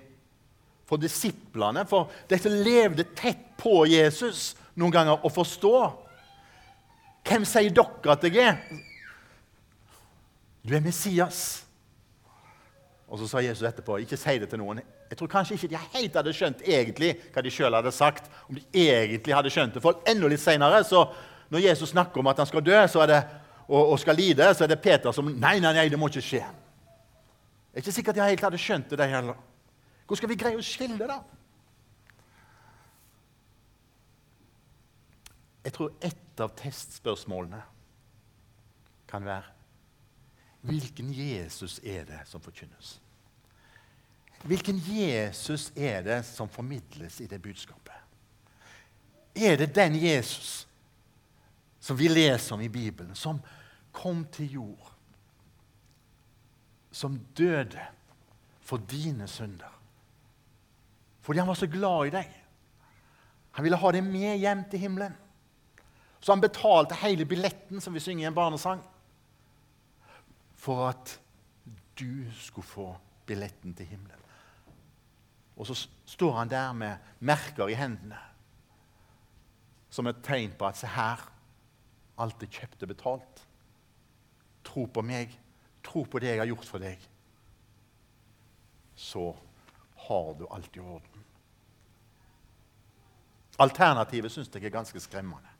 for 0.87 0.97
disiplene, 0.97 1.85
for 1.87 2.11
disse 2.31 2.49
levde 2.49 3.05
tett 3.17 3.55
på 3.59 3.85
Jesus 3.87 4.55
noen 4.75 4.93
ganger, 4.93 5.19
å 5.23 5.31
forstå. 5.31 5.75
Hvem 7.25 7.47
sier 7.49 7.75
dere 7.75 8.13
at 8.13 8.25
jeg 8.27 8.39
er? 8.43 8.59
Du 10.65 10.75
er 10.75 10.83
Messias. 10.85 11.64
Og 13.09 13.21
så 13.21 13.29
sa 13.29 13.43
Jesus 13.45 13.67
etterpå, 13.69 13.99
ikke 14.01 14.17
si 14.19 14.39
det 14.41 14.49
til 14.51 14.61
noen. 14.63 14.81
Jeg 15.11 15.19
tror 15.21 15.31
kanskje 15.31 15.59
ikke 15.59 15.71
de 15.75 15.81
helt 15.93 16.17
hadde 16.17 16.33
skjønt 16.35 16.65
egentlig 16.65 17.13
hva 17.35 17.45
de 17.45 17.53
sjøl 17.53 17.77
hadde 17.77 17.93
sagt. 17.93 18.31
om 18.49 18.57
de 18.57 18.65
egentlig 18.73 19.35
hadde 19.37 19.53
skjønt 19.53 19.77
det. 19.77 19.83
For 19.85 20.01
enda 20.09 20.31
litt 20.31 20.41
senere, 20.41 20.81
når 21.51 21.67
Jesus 21.67 21.93
snakker 21.93 22.21
om 22.21 22.31
at 22.33 22.41
han 22.41 22.49
skal 22.49 22.65
dø, 22.65 22.81
det, 23.07 23.21
og, 23.69 23.93
og, 23.93 23.99
skal 24.01 24.17
lide, 24.17 24.55
så 24.55 24.65
er 24.65 24.73
det 24.73 24.81
Peter 24.81 25.13
som 25.13 25.29
Nei, 25.29 25.59
nei, 25.61 25.73
nei, 25.77 25.89
det 25.89 25.99
må 26.01 26.09
ikke 26.09 26.25
skje. 26.25 26.43
Jeg 27.75 27.81
er 27.81 27.85
ikke 27.85 27.93
sikkert 27.93 28.17
de 28.17 28.25
helt 28.25 28.45
hadde 28.45 28.61
skjønt 28.61 28.91
det, 28.91 28.99
de 28.99 29.09
heller. 29.09 29.39
Hvordan 30.05 30.21
skal 30.21 30.31
vi 30.31 30.41
greie 30.41 30.59
å 30.59 30.65
skille, 30.65 31.09
da? 31.09 31.21
Jeg 35.65 35.73
tror 35.73 35.95
ett 36.05 36.41
av 36.45 36.53
testspørsmålene 36.59 37.63
kan 39.09 39.25
være 39.25 39.64
Hvilken 40.65 41.11
Jesus 41.13 41.79
er 41.85 42.07
det 42.09 42.23
som 42.29 42.41
forkynnes? 42.41 42.99
Hvilken 44.45 44.81
Jesus 44.81 45.71
er 45.77 46.03
det 46.05 46.23
som 46.29 46.49
formidles 46.49 47.21
i 47.21 47.27
det 47.29 47.41
budskapet? 47.43 47.93
Er 49.35 49.57
det 49.57 49.75
den 49.75 49.97
Jesus 49.97 50.67
som 51.85 51.97
vi 51.97 52.09
leser 52.09 52.55
om 52.55 52.61
i 52.65 52.69
Bibelen, 52.69 53.15
som 53.15 53.41
kom 53.93 54.25
til 54.33 54.53
jord, 54.53 54.93
som 56.91 57.19
døde 57.37 57.81
for 58.65 58.81
dine 58.89 59.29
synder. 59.29 59.69
Fordi 61.21 61.39
han 61.39 61.49
var 61.49 61.59
så 61.61 61.67
glad 61.67 62.07
i 62.07 62.15
deg. 62.15 62.31
Han 63.51 63.67
ville 63.67 63.77
ha 63.77 63.93
deg 63.93 64.07
med 64.07 64.39
hjem 64.41 64.65
til 64.71 64.81
himmelen. 64.81 65.13
Så 66.21 66.33
han 66.33 66.41
betalte 66.41 66.97
hele 67.03 67.27
billetten, 67.29 67.81
som 67.81 67.93
vi 67.95 68.01
synger 68.01 68.25
i 68.25 68.31
en 68.31 68.37
barnesang, 68.37 68.81
for 70.65 70.89
at 70.89 71.21
du 71.99 72.25
skulle 72.33 72.67
få 72.67 72.89
billetten 73.27 73.75
til 73.77 73.87
himmelen. 73.87 74.21
Og 75.57 75.69
så 75.69 75.77
står 76.07 76.33
han 76.39 76.51
der 76.51 76.73
med 76.73 76.97
merker 77.21 77.69
i 77.69 77.77
hendene 77.79 78.19
som 79.95 80.09
et 80.11 80.23
tegn 80.27 80.55
på 80.59 80.67
at 80.67 80.79
se 80.79 80.89
her, 80.91 81.21
alt 82.19 82.43
er 82.43 82.51
kjøpt 82.51 82.83
og 82.83 82.91
betalt. 82.91 83.43
Tro 84.67 84.87
på 84.91 85.05
meg, 85.07 85.31
tro 85.87 86.03
på 86.03 86.19
det 86.23 86.33
jeg 86.33 86.41
har 86.41 86.51
gjort 86.51 86.67
for 86.67 86.83
deg. 86.83 87.05
Så 88.99 89.29
har 90.09 90.33
du 90.39 90.49
alt 90.51 90.77
i 90.77 90.83
orden. 90.83 91.27
Alternativet 93.63 94.35
syns 94.35 94.51
jeg 94.51 94.67
er 94.67 94.75
ganske 94.75 95.01
skremmende. 95.01 95.53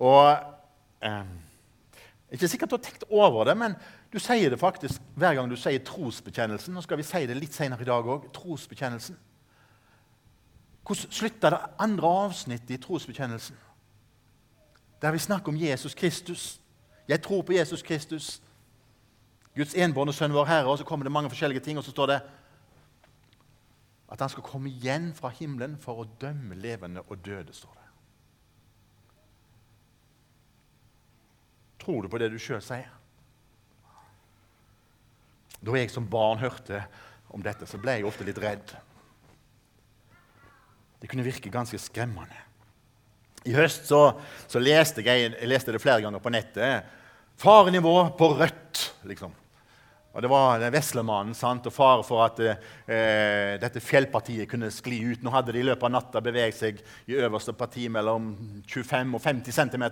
Og 0.00 0.32
eh, 1.04 1.28
Ikke 2.30 2.48
sikkert 2.48 2.70
du 2.70 2.74
har 2.76 2.82
tenkt 2.82 3.04
over 3.10 3.44
det, 3.46 3.54
men 3.58 3.76
du 4.12 4.18
sier 4.18 4.50
det 4.50 4.58
faktisk 4.58 5.02
hver 5.14 5.36
gang 5.38 5.50
du 5.50 5.56
sier 5.56 5.82
trosbekjennelsen. 5.86 6.74
Nå 6.74 6.82
skal 6.82 6.98
vi 6.98 7.06
si 7.06 7.22
det 7.26 7.36
litt 7.38 7.54
senere 7.54 7.84
i 7.84 7.88
dag 7.88 8.06
òg. 8.06 8.26
Trosbekjennelsen. 8.34 9.18
Hvordan 10.86 11.12
slutta 11.14 11.50
det 11.50 11.62
andre 11.82 12.10
avsnittet 12.26 12.74
i 12.74 12.80
trosbekjennelsen? 12.82 13.56
Der 15.02 15.14
vi 15.14 15.22
snakker 15.22 15.52
om 15.52 15.60
Jesus 15.60 15.94
Kristus. 15.94 16.60
Jeg 17.08 17.22
tror 17.22 17.42
på 17.42 17.52
Jesus 17.52 17.82
Kristus, 17.82 18.42
Guds 19.54 19.74
enbårne 19.74 20.12
sønn, 20.12 20.34
vår 20.34 20.44
Herre. 20.50 20.70
Og 20.70 20.78
så 20.78 20.84
kommer 20.84 21.06
det 21.06 21.12
mange 21.12 21.30
forskjellige 21.30 21.60
ting, 21.60 21.78
og 21.78 21.84
så 21.84 21.94
står 21.94 22.06
det 22.06 22.20
at 24.12 24.20
han 24.20 24.30
skal 24.30 24.42
komme 24.42 24.70
igjen 24.70 25.12
fra 25.14 25.28
himmelen 25.28 25.78
for 25.82 26.02
å 26.02 26.10
dømme 26.20 26.54
levende 26.54 27.02
og 27.06 27.18
døde. 27.24 27.52
står 27.52 27.75
Tror 31.86 32.02
du 32.02 32.10
på 32.10 32.18
det 32.18 32.32
du 32.32 32.38
sjøl 32.42 32.58
sier? 32.66 32.88
Da 35.62 35.76
jeg 35.78 35.92
som 35.92 36.08
barn 36.10 36.40
hørte 36.42 36.80
om 37.30 37.44
dette, 37.44 37.68
så 37.70 37.78
ble 37.78 37.94
jeg 37.94 38.08
ofte 38.08 38.26
litt 38.26 38.40
redd. 38.42 38.74
Det 40.98 41.06
kunne 41.12 41.26
virke 41.26 41.52
ganske 41.54 41.78
skremmende. 41.78 42.42
I 43.46 43.54
høst 43.54 43.86
så, 43.86 44.00
så 44.50 44.58
leste 44.58 45.06
jeg, 45.06 45.30
jeg 45.30 45.46
leste 45.46 45.70
det 45.70 45.82
flere 45.82 46.02
ganger 46.02 46.22
på 46.22 46.34
nettet. 46.34 46.90
Farenivå 47.38 47.94
på 48.18 48.32
rødt, 48.34 48.82
liksom. 49.06 49.30
Og 50.16 50.22
Det 50.24 50.30
var 50.32 50.66
veslemannen 50.74 51.38
sant, 51.38 51.70
og 51.70 51.76
fare 51.76 52.02
for 52.02 52.24
at 52.24 52.42
eh, 52.42 53.54
dette 53.62 53.78
fjellpartiet 53.84 54.50
kunne 54.50 54.74
skli 54.74 55.04
ut. 55.12 55.22
Nå 55.22 55.30
hadde 55.30 55.54
de 55.54 55.62
i 55.62 55.68
løpet 55.70 55.86
av 55.86 55.92
natta 56.00 56.22
beveget 56.24 56.58
seg 56.58 56.80
i 57.06 57.20
øverste 57.20 57.54
parti 57.54 57.86
mellom 57.92 58.32
25 58.66 59.14
og 59.14 59.22
50 59.22 59.60
cm. 59.60 59.84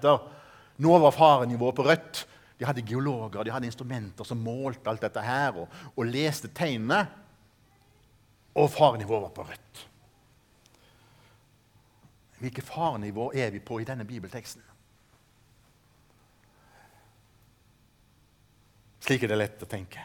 Nå 0.76 0.99
var 0.99 1.14
farenivået 1.14 1.75
på 1.75 1.87
rødt. 1.87 2.26
De 2.59 2.66
hadde 2.66 2.83
geologer 2.87 3.43
de 3.45 3.50
hadde 3.50 3.66
instrumenter 3.66 4.25
som 4.25 4.38
målte 4.38 4.90
alt 4.90 5.02
dette 5.02 5.23
her 5.23 5.57
og, 5.59 5.69
og 5.97 6.07
leste 6.07 6.50
tegnene. 6.54 7.07
Og 8.54 8.71
farenivået 8.71 9.23
var 9.23 9.35
på 9.35 9.43
rødt. 9.43 9.88
Hvilket 12.38 12.64
farenivå 12.64 13.31
er 13.35 13.50
vi 13.50 13.59
på 13.59 13.78
i 13.81 13.87
denne 13.88 14.04
bibelteksten? 14.04 14.62
Slik 19.04 19.23
er 19.23 19.35
det 19.35 19.38
lett 19.38 19.62
å 19.62 19.69
tenke. 19.69 20.00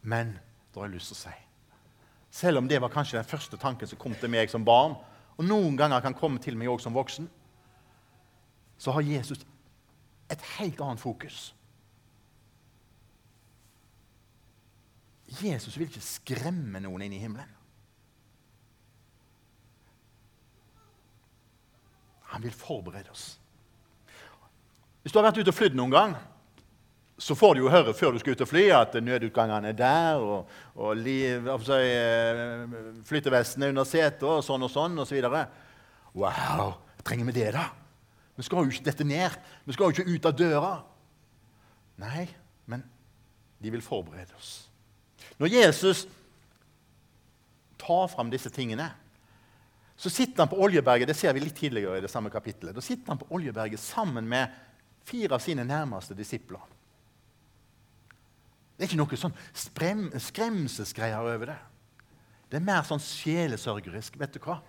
Men 0.00 0.34
da 0.72 0.80
har 0.80 0.88
jeg 0.88 0.96
lyst 0.96 1.12
til 1.12 1.18
å 1.18 1.22
si 1.26 1.38
Selv 2.30 2.60
om 2.60 2.68
det 2.70 2.78
var 2.80 2.92
kanskje 2.92 3.18
den 3.18 3.28
første 3.28 3.58
tanken 3.60 3.88
som 3.90 3.98
kom 3.98 4.14
til 4.14 4.30
meg 4.30 4.48
som 4.52 4.64
barn, 4.64 4.94
og 5.36 5.44
noen 5.44 5.76
ganger 5.76 6.00
kan 6.04 6.14
komme 6.14 6.38
til 6.40 6.56
meg 6.56 6.70
også 6.70 6.86
som 6.86 6.94
voksen, 6.94 7.26
så 8.80 8.94
har 8.96 9.04
Jesus 9.04 9.42
et 10.32 10.42
helt 10.56 10.80
annet 10.80 11.00
fokus. 11.00 11.50
Jesus 15.42 15.76
vil 15.76 15.90
ikke 15.90 16.02
skremme 16.02 16.80
noen 16.80 17.04
inn 17.04 17.14
i 17.14 17.20
himmelen. 17.20 17.50
Han 22.32 22.42
vil 22.42 22.54
forberede 22.54 23.12
oss. 23.12 23.34
Hvis 25.02 25.12
du 25.12 25.18
har 25.18 25.28
vært 25.28 25.42
ute 25.42 25.52
og 25.52 25.58
flydd 25.58 25.76
noen 25.76 25.92
gang, 25.92 26.14
så 27.20 27.36
får 27.36 27.56
du 27.56 27.60
jo 27.66 27.72
høre 27.72 27.92
før 27.96 28.14
du 28.14 28.20
skal 28.22 28.32
ut 28.32 28.44
og 28.46 28.48
fly, 28.48 28.62
at 28.72 28.96
nødutgangene 29.04 29.74
er 29.74 29.76
der, 29.76 30.22
og, 30.24 30.48
og 30.80 30.96
liv, 30.96 31.50
altså, 31.52 31.76
eh, 31.84 32.64
er 32.64 33.68
under 33.68 33.84
setet 33.84 34.24
og 34.24 34.40
sånn 34.46 34.64
og 34.64 34.72
sånn 34.72 34.96
osv. 35.04 35.20
Så 35.20 35.44
wow! 36.16 36.72
Trenger 37.04 37.28
vi 37.28 37.36
det, 37.36 37.50
da? 37.56 37.68
Vi 38.40 38.46
skal 38.46 38.64
jo 38.64 38.72
ikke 38.72 38.86
dette 38.86 39.04
ned. 39.04 39.36
Vi 39.68 39.76
skal 39.76 39.90
jo 39.90 39.94
ikke 39.98 40.16
ut 40.16 40.26
av 40.30 40.36
døra. 40.38 40.72
Nei, 42.00 42.24
men 42.64 42.86
de 43.60 43.72
vil 43.74 43.84
forberede 43.84 44.32
oss. 44.38 44.70
Når 45.36 45.52
Jesus 45.52 46.06
tar 47.80 48.08
fram 48.12 48.32
disse 48.32 48.48
tingene, 48.52 48.88
så 50.00 50.08
sitter 50.08 50.46
han 50.46 50.48
på 50.48 50.60
Oljeberget 50.64 51.10
det 51.10 51.16
ser 51.18 51.34
vi 51.36 51.42
litt 51.44 51.58
tidligere 51.58 52.00
i 52.00 52.04
det 52.04 52.08
samme 52.08 52.32
kapittelet, 52.32 52.72
da 52.72 52.80
sitter 52.84 53.12
han 53.12 53.20
på 53.20 53.28
Oljeberget 53.36 53.80
sammen 53.82 54.28
med 54.28 54.48
fire 55.04 55.36
av 55.36 55.44
sine 55.44 55.66
nærmeste 55.68 56.16
disipler. 56.16 56.62
Det 58.76 58.86
er 58.86 58.88
ikke 58.88 59.02
noe 59.02 59.20
sånn 59.20 59.36
skremselsgreier 60.24 61.20
over 61.20 61.52
det. 61.52 61.58
Det 62.48 62.56
er 62.56 62.64
mer 62.64 62.86
sånn 62.88 63.02
sjelesørgerisk. 63.04 64.16
vet 64.16 64.32
du 64.32 64.40
hva? 64.40 64.62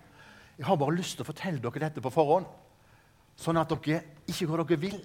Jeg 0.58 0.68
har 0.68 0.76
bare 0.76 0.98
lyst 0.98 1.16
til 1.16 1.24
å 1.24 1.30
fortelle 1.30 1.62
dere 1.64 1.86
dette 1.86 2.04
på 2.04 2.12
forhånd, 2.12 2.44
sånn 3.36 3.60
at 3.60 3.72
dere 3.72 4.02
ikke 4.28 4.48
går 4.50 4.64
dere 4.64 4.80
vil. 4.82 5.02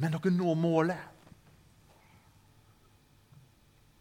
Men 0.00 0.16
dere 0.16 0.32
når 0.34 0.58
målet. 0.58 1.06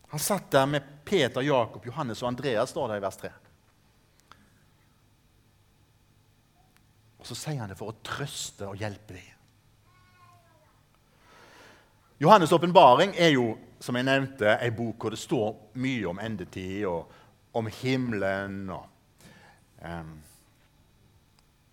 Han 0.09 0.21
satt 0.21 0.49
der 0.51 0.65
med 0.65 0.85
Peter, 1.05 1.41
Jakob, 1.45 1.85
Johannes 1.85 2.23
og 2.23 2.31
Andreas, 2.31 2.71
står 2.73 2.89
det 2.89 2.97
i 2.97 3.03
vers 3.03 3.19
3. 3.21 3.31
Og 7.19 7.27
så 7.27 7.35
sier 7.37 7.59
han 7.61 7.69
det 7.69 7.77
for 7.77 7.91
å 7.91 7.99
trøste 8.05 8.69
og 8.69 8.79
hjelpe 8.79 9.17
dem. 9.17 9.35
Johannes' 12.19 12.51
åpenbaring 12.51 13.13
er 13.15 13.35
jo 13.35 13.53
som 13.79 13.95
jeg 13.95 14.07
nevnte, 14.07 14.57
en 14.59 14.75
bok 14.75 14.99
hvor 14.99 15.13
det 15.15 15.21
står 15.21 15.53
mye 15.79 16.07
om 16.09 16.19
endetid 16.19 16.83
og 16.89 17.11
om 17.55 17.69
himmelen. 17.79 18.65
Og, 18.75 18.87
um, 19.83 20.17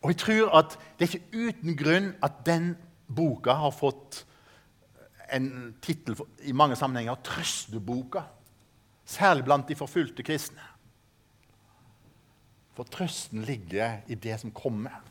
og 0.07 0.12
jeg 0.12 0.19
tror 0.23 0.53
at 0.55 0.75
det 0.99 1.07
er 1.09 1.14
ikke 1.16 1.47
uten 1.49 1.77
grunn 1.77 2.05
at 2.23 2.45
den 2.47 2.77
boka 3.11 3.57
har 3.59 3.73
fått 3.75 4.21
en 5.35 5.75
tittel 5.83 6.14
i 6.47 6.53
mange 6.55 6.77
sammenhenger 6.79 7.16
'Trøsteboka'. 7.27 8.23
Særlig 9.05 9.45
blant 9.45 9.69
de 9.69 9.75
forfulgte 9.75 10.23
kristne. 10.23 10.62
For 12.75 12.85
trøsten 12.85 13.42
ligger 13.42 13.99
i 14.07 14.14
det 14.14 14.40
som 14.40 14.53
kommer. 14.53 15.03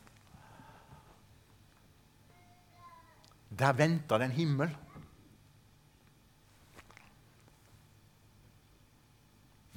Der 3.58 3.72
venter 3.72 4.18
det 4.18 4.24
en 4.24 4.30
himmel 4.30 4.76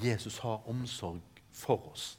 Jesus 0.04 0.38
har 0.38 0.70
omsorg 0.70 1.22
for 1.52 1.92
oss 1.92 2.19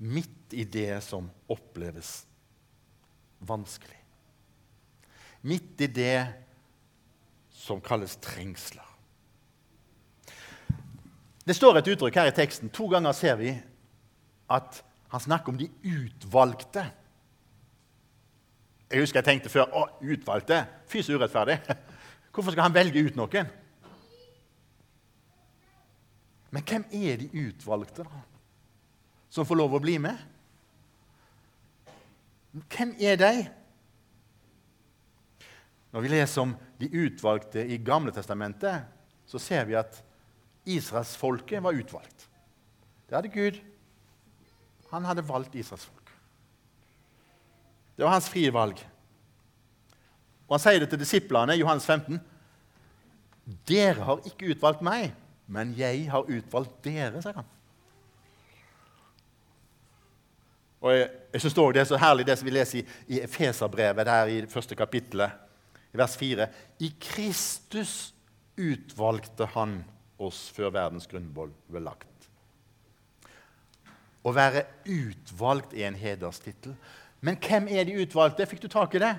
midt 0.00 0.54
i 0.56 0.64
det 0.64 1.00
som 1.04 1.28
oppleves 1.50 2.24
vanskelig. 3.38 3.96
Midt 5.40 5.80
i 5.80 5.86
det 5.86 6.20
som 7.52 7.80
kalles 7.80 8.16
trengsler. 8.20 8.86
Det 11.44 11.56
står 11.56 11.80
et 11.80 11.90
uttrykk 11.92 12.16
her 12.20 12.30
i 12.30 12.36
teksten. 12.36 12.72
To 12.72 12.88
ganger 12.92 13.16
ser 13.16 13.36
vi 13.40 13.54
at 14.50 14.82
han 15.10 15.22
snakker 15.22 15.52
om 15.52 15.58
de 15.58 15.68
utvalgte. 15.82 16.84
Jeg 18.90 19.04
husker 19.04 19.20
jeg 19.20 19.28
tenkte 19.28 19.52
før 19.52 19.72
å, 19.74 19.86
utvalgte. 20.02 20.64
Fy 20.90 21.02
så 21.02 21.16
urettferdig. 21.16 21.58
Hvorfor 22.34 22.54
skal 22.54 22.68
han 22.68 22.76
velge 22.76 23.02
ut 23.06 23.18
noen? 23.18 23.50
Men 26.50 26.66
hvem 26.66 26.86
er 26.90 27.20
de 27.20 27.28
utvalgte, 27.46 28.06
da? 28.06 28.22
Som 29.30 29.46
får 29.46 29.58
lov 29.60 29.76
å 29.78 29.82
bli 29.82 29.96
med? 30.02 30.18
Hvem 32.50 32.96
er 32.98 33.18
de? 33.20 33.34
Når 35.90 36.04
vi 36.04 36.10
leser 36.10 36.42
om 36.42 36.54
de 36.80 36.88
utvalgte 37.04 37.62
i 37.62 37.78
Gamle 37.82 38.14
Testamentet, 38.14 38.86
så 39.26 39.38
ser 39.42 39.66
vi 39.68 39.78
at 39.78 40.00
israelsfolket 40.66 41.62
var 41.62 41.78
utvalgt. 41.78 42.26
Det 43.06 43.16
hadde 43.16 43.32
Gud. 43.34 43.58
Han 44.90 45.06
hadde 45.06 45.26
valgt 45.26 45.54
israelsfolk. 45.54 46.10
Det 47.96 48.06
var 48.06 48.14
hans 48.16 48.30
frie 48.32 48.50
valg. 48.54 48.78
Og 50.48 50.56
Han 50.56 50.62
sier 50.62 50.82
det 50.82 50.88
til 50.90 50.98
disiplene 50.98 51.54
i 51.54 51.60
Johannes 51.60 51.86
15. 51.86 52.18
Dere 53.68 54.06
har 54.06 54.22
ikke 54.26 54.50
utvalgt 54.54 54.82
meg, 54.82 55.12
men 55.46 55.74
jeg 55.78 56.08
har 56.10 56.26
utvalgt 56.26 56.80
dere, 56.86 57.22
sier 57.22 57.38
han. 57.38 57.50
Og 60.80 60.92
Jeg, 60.96 61.10
jeg 61.32 61.40
synes 61.40 61.58
også 61.58 61.72
Det 61.72 61.80
er 61.80 61.84
så 61.84 61.96
herlig 61.96 62.26
det 62.26 62.38
som 62.38 62.46
vi 62.46 62.54
leser 62.54 62.78
i, 62.78 62.84
i 63.08 63.20
Efeserbrevet, 63.20 64.06
der 64.06 64.26
i 64.26 64.46
første 64.46 64.74
kapittelet, 64.74 65.30
i 65.94 65.98
vers 65.98 66.16
4. 66.16 66.46
I 66.80 66.94
Kristus 67.00 68.14
utvalgte 68.58 69.46
han 69.46 69.84
oss 70.18 70.50
før 70.54 70.70
verdens 70.70 71.08
grunnvoll 71.10 71.52
ble 71.70 71.82
lagt. 71.84 72.06
Å 74.20 74.32
være 74.36 74.66
utvalgt 74.84 75.72
er 75.74 75.88
en 75.88 75.96
hederstittel. 75.96 76.74
Men 77.24 77.38
hvem 77.40 77.68
er 77.72 77.86
de 77.88 77.96
utvalgte? 78.02 78.46
Fikk 78.48 78.62
du 78.64 78.68
tak 78.72 78.94
i 78.94 79.02
det? 79.02 79.14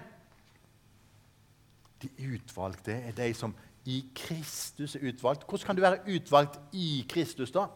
De 2.02 2.10
utvalgte 2.34 2.94
er 2.94 3.14
de 3.18 3.34
som 3.38 3.54
i 3.90 4.04
Kristus 4.16 4.96
er 4.96 5.08
utvalgt. 5.10 5.46
Hvordan 5.50 5.66
kan 5.66 5.78
du 5.78 5.82
være 5.82 6.04
utvalgt 6.16 6.60
i 6.78 7.06
Kristus, 7.10 7.54
da? 7.54 7.68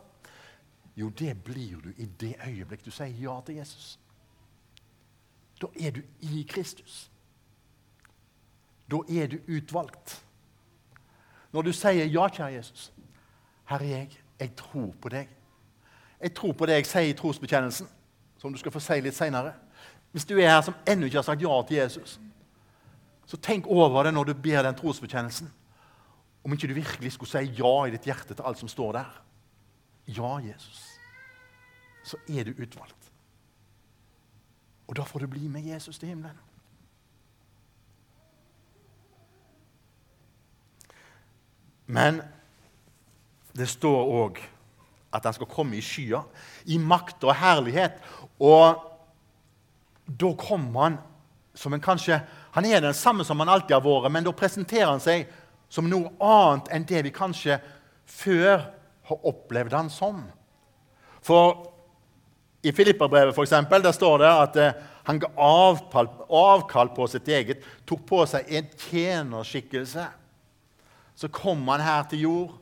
Jo, 0.96 1.10
det 1.10 1.44
blir 1.44 1.82
du 1.84 1.94
i 1.98 2.06
det 2.06 2.36
øyeblikk 2.48 2.86
du 2.86 2.92
sier 2.92 3.16
ja 3.20 3.40
til 3.46 3.56
Jesus. 3.56 4.00
Da 5.62 5.68
er 5.80 5.92
du 5.92 6.02
i 6.20 6.46
Kristus. 6.50 7.10
Da 8.92 9.02
er 9.10 9.28
du 9.28 9.38
utvalgt. 9.48 10.22
Når 11.52 11.62
du 11.62 11.72
sier 11.74 12.06
ja, 12.06 12.28
kjære 12.28 12.54
Jesus, 12.54 12.92
her 13.66 13.80
er 13.80 13.92
jeg, 13.92 14.18
jeg 14.40 14.56
tror 14.56 14.92
på 15.02 15.10
deg. 15.10 15.30
Jeg 16.22 16.34
tror 16.36 16.54
på 16.54 16.66
det 16.66 16.80
jeg 16.80 16.88
sier 16.88 17.12
i 17.12 17.18
trosbekjennelsen, 17.18 17.88
som 18.38 18.54
du 18.54 18.60
skal 18.60 18.72
få 18.72 18.80
si 18.84 19.00
litt 19.04 19.16
seinere. 19.16 19.54
Hvis 20.12 20.28
du 20.28 20.38
er 20.38 20.50
her 20.50 20.62
som 20.64 20.76
ennå 20.88 21.10
ikke 21.10 21.20
har 21.20 21.28
sagt 21.28 21.44
ja 21.44 21.62
til 21.68 21.78
Jesus, 21.78 22.20
så 23.26 23.38
tenk 23.42 23.68
over 23.68 24.04
det 24.04 24.14
når 24.14 24.30
du 24.30 24.34
ber 24.34 24.64
den 24.64 24.76
trosbekjennelsen. 24.78 25.52
Om 26.46 26.54
ikke 26.54 26.68
du 26.68 26.76
virkelig 26.78 27.12
skulle 27.12 27.32
si 27.32 27.58
ja 27.58 27.74
i 27.86 27.94
ditt 27.96 28.06
hjerte 28.06 28.36
til 28.36 28.46
alt 28.46 28.60
som 28.62 28.70
står 28.70 28.92
der. 29.00 29.22
Ja, 30.06 30.40
Jesus. 30.40 31.00
Så 32.04 32.18
er 32.30 32.44
du 32.44 32.54
utvalgt. 32.62 33.12
Og 34.88 34.96
da 34.96 35.04
får 35.04 35.20
du 35.20 35.28
bli 35.28 35.48
med 35.48 35.66
Jesus 35.66 35.98
til 35.98 36.10
himmelen. 36.14 36.38
Men 41.86 42.22
det 43.58 43.70
står 43.70 44.12
òg 44.20 44.42
at 45.16 45.26
han 45.26 45.34
skal 45.34 45.50
komme 45.50 45.78
i 45.78 45.84
skya, 45.86 46.22
i 46.66 46.78
makt 46.82 47.24
og 47.24 47.36
herlighet. 47.40 48.02
Og 48.42 48.82
da 50.06 50.32
kommer 50.38 50.82
han 50.82 50.98
som 51.56 51.74
en 51.74 51.82
kanskje 51.82 52.20
Han 52.56 52.66
er 52.66 52.80
den 52.80 52.94
samme 52.94 53.24
som 53.26 53.40
han 53.40 53.50
alltid 53.50 53.74
har 53.76 53.82
vært, 53.84 54.12
men 54.12 54.24
da 54.24 54.32
presenterer 54.32 54.88
han 54.88 55.02
seg 55.04 55.26
som 55.68 55.90
noe 55.92 56.14
annet 56.24 56.70
enn 56.72 56.86
det 56.88 57.02
vi 57.04 57.12
kanskje 57.12 57.58
før 58.08 58.62
har 59.06 59.28
opplevd 59.30 59.74
han 59.78 59.90
som. 59.94 60.24
For 61.26 61.72
i 62.66 62.74
Filipperbrevet 62.74 63.36
for 63.36 63.46
eksempel, 63.46 63.84
der 63.84 63.94
står 63.94 64.22
det 64.24 64.30
at 64.30 64.60
eh, 64.62 64.84
han 65.06 65.20
ga 65.22 65.30
avkall 65.38 66.90
på 66.96 67.06
sitt 67.10 67.28
eget, 67.30 67.66
tok 67.86 68.06
på 68.10 68.24
seg 68.30 68.50
en 68.58 68.70
tjenerskikkelse. 68.88 70.06
Så 71.16 71.30
kom 71.34 71.62
han 71.70 71.84
her 71.86 72.08
til 72.10 72.26
jord, 72.26 72.56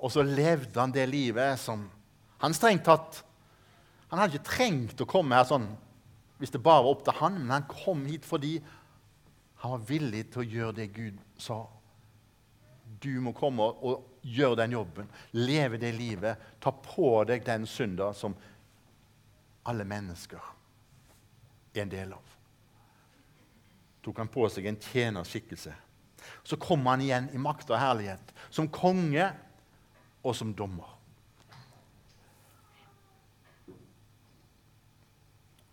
og 0.00 0.12
så 0.14 0.22
levde 0.24 0.78
han 0.78 0.94
det 0.94 1.08
livet 1.10 1.58
som 1.60 1.82
han 2.40 2.54
strengt 2.56 2.86
tatt 2.86 3.18
Han 4.08 4.18
hadde 4.18 4.38
ikke 4.38 4.48
trengt 4.48 5.02
å 5.04 5.06
komme 5.06 5.36
her 5.36 5.44
sånn 5.46 5.68
hvis 6.40 6.50
det 6.54 6.62
bare 6.64 6.82
var 6.82 6.94
opp 6.94 7.02
til 7.04 7.14
han, 7.18 7.34
men 7.36 7.52
han 7.52 7.66
kom 7.68 8.00
hit 8.08 8.24
fordi 8.24 8.54
han 9.60 9.74
var 9.74 9.82
villig 9.90 10.22
til 10.32 10.40
å 10.40 10.48
gjøre 10.54 10.76
det 10.78 10.86
Gud 10.96 11.18
sa. 11.38 11.58
Du 13.04 13.12
må 13.20 13.34
komme 13.36 13.66
og 13.68 14.09
gjøre 14.22 14.56
den 14.62 14.74
jobben, 14.76 15.08
leve 15.32 15.78
det 15.80 15.92
livet, 15.96 16.38
ta 16.60 16.72
på 16.72 17.12
deg 17.28 17.44
den 17.46 17.66
synda 17.66 18.12
som 18.16 18.34
alle 19.68 19.84
mennesker 19.84 20.40
er 21.74 21.82
en 21.84 21.92
del 21.92 22.12
av. 22.16 22.36
Tok 24.00 24.22
han 24.22 24.32
på 24.32 24.48
seg 24.48 24.66
en 24.66 24.80
tjenerskikkelse. 24.80 25.74
Så 26.42 26.56
kom 26.60 26.86
han 26.88 27.02
igjen 27.04 27.28
i 27.34 27.40
makt 27.40 27.70
og 27.72 27.80
herlighet, 27.80 28.32
som 28.50 28.68
konge 28.72 29.28
og 30.22 30.36
som 30.36 30.54
dommer. 30.56 30.96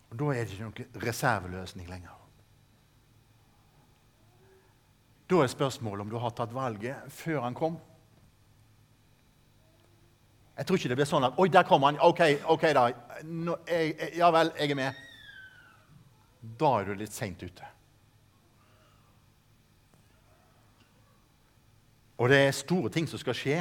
Og 0.08 0.16
Da 0.16 0.30
er 0.32 0.44
det 0.44 0.54
ikke 0.56 0.68
noen 0.68 1.02
reserveløsning 1.04 1.88
lenger. 1.88 2.14
Da 5.28 5.42
er 5.44 5.50
spørsmålet 5.52 6.06
om 6.06 6.12
du 6.12 6.16
har 6.16 6.32
tatt 6.32 6.54
valget 6.56 7.12
før 7.12 7.42
han 7.44 7.56
kom. 7.56 7.76
Jeg 10.58 10.66
tror 10.66 10.78
ikke 10.78 10.90
det 10.90 10.98
blir 10.98 11.06
sånn 11.06 11.26
at 11.28 11.36
'Oi, 11.38 11.48
der 11.54 11.62
kom 11.62 11.84
han. 11.86 12.00
Ok, 12.02 12.20
ok 12.50 12.64
da. 12.74 12.88
Nå, 13.22 13.56
jeg, 13.68 13.94
jeg, 13.94 14.16
ja 14.18 14.30
vel, 14.34 14.50
jeg 14.58 14.74
er 14.74 14.74
med.' 14.74 15.04
Da 16.58 16.72
er 16.80 16.88
du 16.88 16.98
litt 16.98 17.14
seint 17.14 17.42
ute. 17.42 17.66
Og 22.18 22.28
det 22.30 22.40
er 22.42 22.56
store 22.56 22.90
ting 22.90 23.06
som 23.06 23.20
skal 23.22 23.36
skje. 23.38 23.58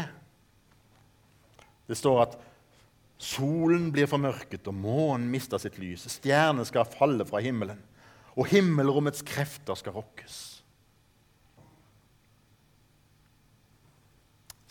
Det 1.88 1.98
står 1.98 2.22
at 2.24 2.38
solen 3.22 3.92
blir 3.94 4.10
formørket, 4.10 4.66
og 4.68 4.78
månen 4.78 5.30
mister 5.30 5.62
sitt 5.62 5.78
lys. 5.82 6.08
Stjernene 6.18 6.66
skal 6.66 6.90
falle 6.90 7.26
fra 7.30 7.42
himmelen, 7.46 7.80
og 8.38 8.50
himmelrommets 8.50 9.22
krefter 9.26 9.78
skal 9.78 9.98
rokkes. 9.98 10.38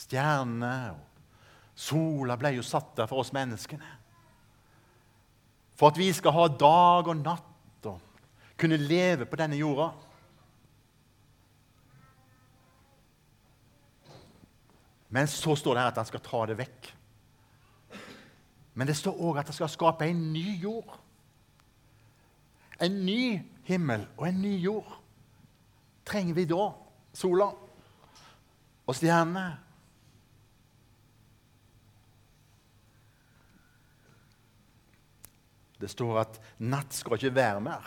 Stjernene 0.06 0.74
og 0.94 1.15
sola 1.76 2.38
ble 2.40 2.54
jo 2.56 2.64
satt 2.64 2.94
der 2.96 3.08
for 3.10 3.20
oss 3.20 3.34
menneskene. 3.36 3.84
For 5.76 5.92
at 5.92 6.00
vi 6.00 6.08
skal 6.16 6.32
ha 6.32 6.46
dag 6.48 7.08
og 7.12 7.18
natt 7.20 7.88
og 7.90 8.00
kunne 8.56 8.80
leve 8.80 9.28
på 9.28 9.36
denne 9.36 9.58
jorda. 9.60 9.90
Men 15.12 15.28
så 15.28 15.54
står 15.56 15.76
det 15.76 15.82
her 15.82 15.92
at 15.92 16.00
han 16.00 16.08
skal 16.08 16.24
ta 16.24 16.40
det 16.48 16.56
vekk. 16.58 16.88
Men 18.76 18.88
det 18.88 18.96
står 18.96 19.20
òg 19.20 19.38
at 19.40 19.52
han 19.52 19.56
skal 19.56 19.72
skape 19.72 20.08
en 20.08 20.24
ny 20.32 20.56
jord. 20.60 20.96
En 22.80 22.98
ny 23.04 23.36
himmel 23.68 24.08
og 24.16 24.26
en 24.28 24.40
ny 24.40 24.56
jord. 24.64 24.96
Trenger 26.08 26.36
vi 26.36 26.48
da 26.48 26.70
sola 27.16 27.52
og 28.86 28.96
stjernene? 28.96 29.65
Det 35.86 35.92
står 35.92 36.16
at 36.18 36.38
natt 36.66 36.96
skal 36.98 37.14
ikke 37.14 37.36
være 37.36 37.62
mer. 37.62 37.84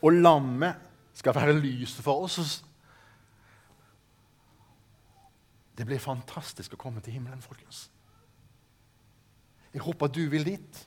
Og 0.00 0.14
lammet 0.24 0.78
skal 1.12 1.34
være 1.36 1.52
lyset 1.58 2.00
for 2.00 2.24
oss. 2.24 2.62
Det 5.76 5.84
blir 5.84 6.00
fantastisk 6.00 6.72
å 6.72 6.80
komme 6.80 7.02
til 7.04 7.18
himmelen, 7.18 7.42
folkens. 7.44 7.90
Jeg 9.74 9.84
håper 9.84 10.08
du 10.08 10.22
vil 10.32 10.48
dit. 10.48 10.80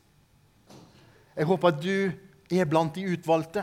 Jeg 1.36 1.50
håper 1.52 1.78
du 1.78 2.58
er 2.58 2.65
blant 2.70 2.98
de 2.98 3.06
utvalgte. 3.13 3.62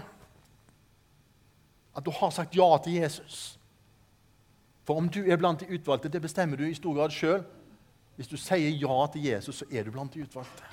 At 1.96 2.06
du 2.06 2.12
har 2.14 2.30
sagt 2.30 2.54
ja 2.54 2.68
til 2.84 3.00
Jesus. 3.00 3.56
For 4.86 4.94
om 4.94 5.10
du 5.10 5.24
er 5.26 5.42
blant 5.42 5.58
de 5.58 5.74
utvalgte, 5.74 6.10
det 6.10 6.22
bestemmer 6.22 6.62
du 6.62 6.68
i 6.68 6.78
stor 6.78 6.94
grad 7.00 7.10
sjøl. 7.10 7.42
Hvis 8.14 8.30
du 8.30 8.38
sier 8.38 8.78
ja 8.78 9.00
til 9.10 9.26
Jesus, 9.26 9.64
så 9.64 9.68
er 9.74 9.82
du 9.82 9.90
blant 9.90 10.14
de 10.14 10.22
utvalgte. 10.22 10.70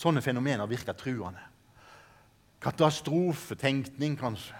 Sånne 0.00 0.22
fenomener 0.24 0.68
virker 0.68 0.96
truende. 0.96 1.42
Katastrofetenkning, 2.60 4.16
kanskje. 4.20 4.56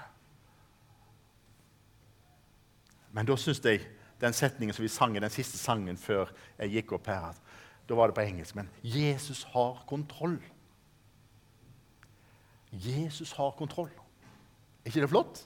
Men 3.17 3.29
da 3.29 3.37
syns 3.41 3.63
jeg 3.65 3.87
den 4.21 4.37
setningen 4.37 4.77
som 4.77 4.85
vi 4.85 4.93
sang 4.93 5.17
i 5.17 5.23
den 5.23 5.33
siste 5.33 5.59
sangen 5.59 5.97
før 5.99 6.31
jeg 6.59 6.75
gikk 6.77 6.93
opp 6.99 7.09
her 7.11 7.39
Da 7.89 7.97
var 7.97 8.11
det 8.11 8.15
på 8.15 8.23
engelsk. 8.23 8.55
Men 8.55 8.69
Jesus 8.83 9.43
har 9.51 9.81
kontroll. 9.89 10.39
Jesus 12.71 13.33
har 13.33 13.51
kontroll. 13.59 13.91
Er 14.85 14.93
ikke 14.93 15.01
det 15.01 15.11
flott? 15.11 15.41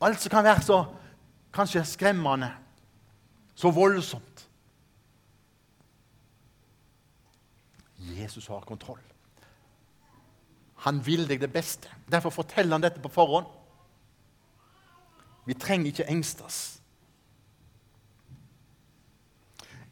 Alt 0.00 0.20
som 0.20 0.30
kan 0.30 0.44
være 0.44 0.62
så 0.62 0.80
kanskje 1.54 1.84
skremmende, 1.86 2.50
så 3.54 3.70
voldsomt 3.70 4.48
Jesus 8.12 8.46
har 8.52 8.66
kontroll. 8.68 9.02
Han 10.84 11.00
vil 11.06 11.24
deg 11.28 11.40
det 11.40 11.52
beste. 11.52 11.88
Derfor 12.10 12.34
forteller 12.34 12.76
han 12.76 12.84
dette 12.84 13.00
på 13.00 13.12
forhånd. 13.12 13.48
Vi 15.44 15.56
trenger 15.56 15.92
ikke 15.92 16.08
engstes. 16.12 16.58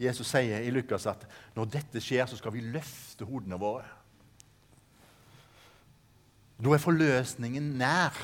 Jesus 0.03 0.33
sier 0.33 0.65
i 0.65 0.73
Lukas 0.75 1.07
at 1.07 1.25
når 1.57 1.71
dette 1.79 2.03
skjer, 2.03 2.27
så 2.27 2.37
skal 2.37 2.55
vi 2.57 2.65
løfte 2.75 3.29
hodene 3.29 3.59
våre. 3.61 3.87
Da 6.63 6.73
er 6.75 6.83
forløsningen 6.83 7.73
nær. 7.79 8.17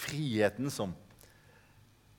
Friheten 0.00 0.72
som 0.72 0.94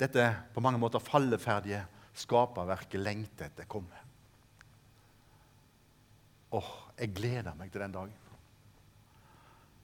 dette 0.02 0.24
på 0.54 0.62
mange 0.64 0.80
måter 0.82 1.02
falleferdige 1.04 1.84
skaperverket 2.14 3.00
lengter 3.00 3.48
etter, 3.48 3.68
kommer. 3.70 4.02
Åh, 6.52 6.72
jeg 7.00 7.14
gleder 7.16 7.56
meg 7.56 7.72
til 7.72 7.82
den 7.82 7.96
dagen. 7.96 8.18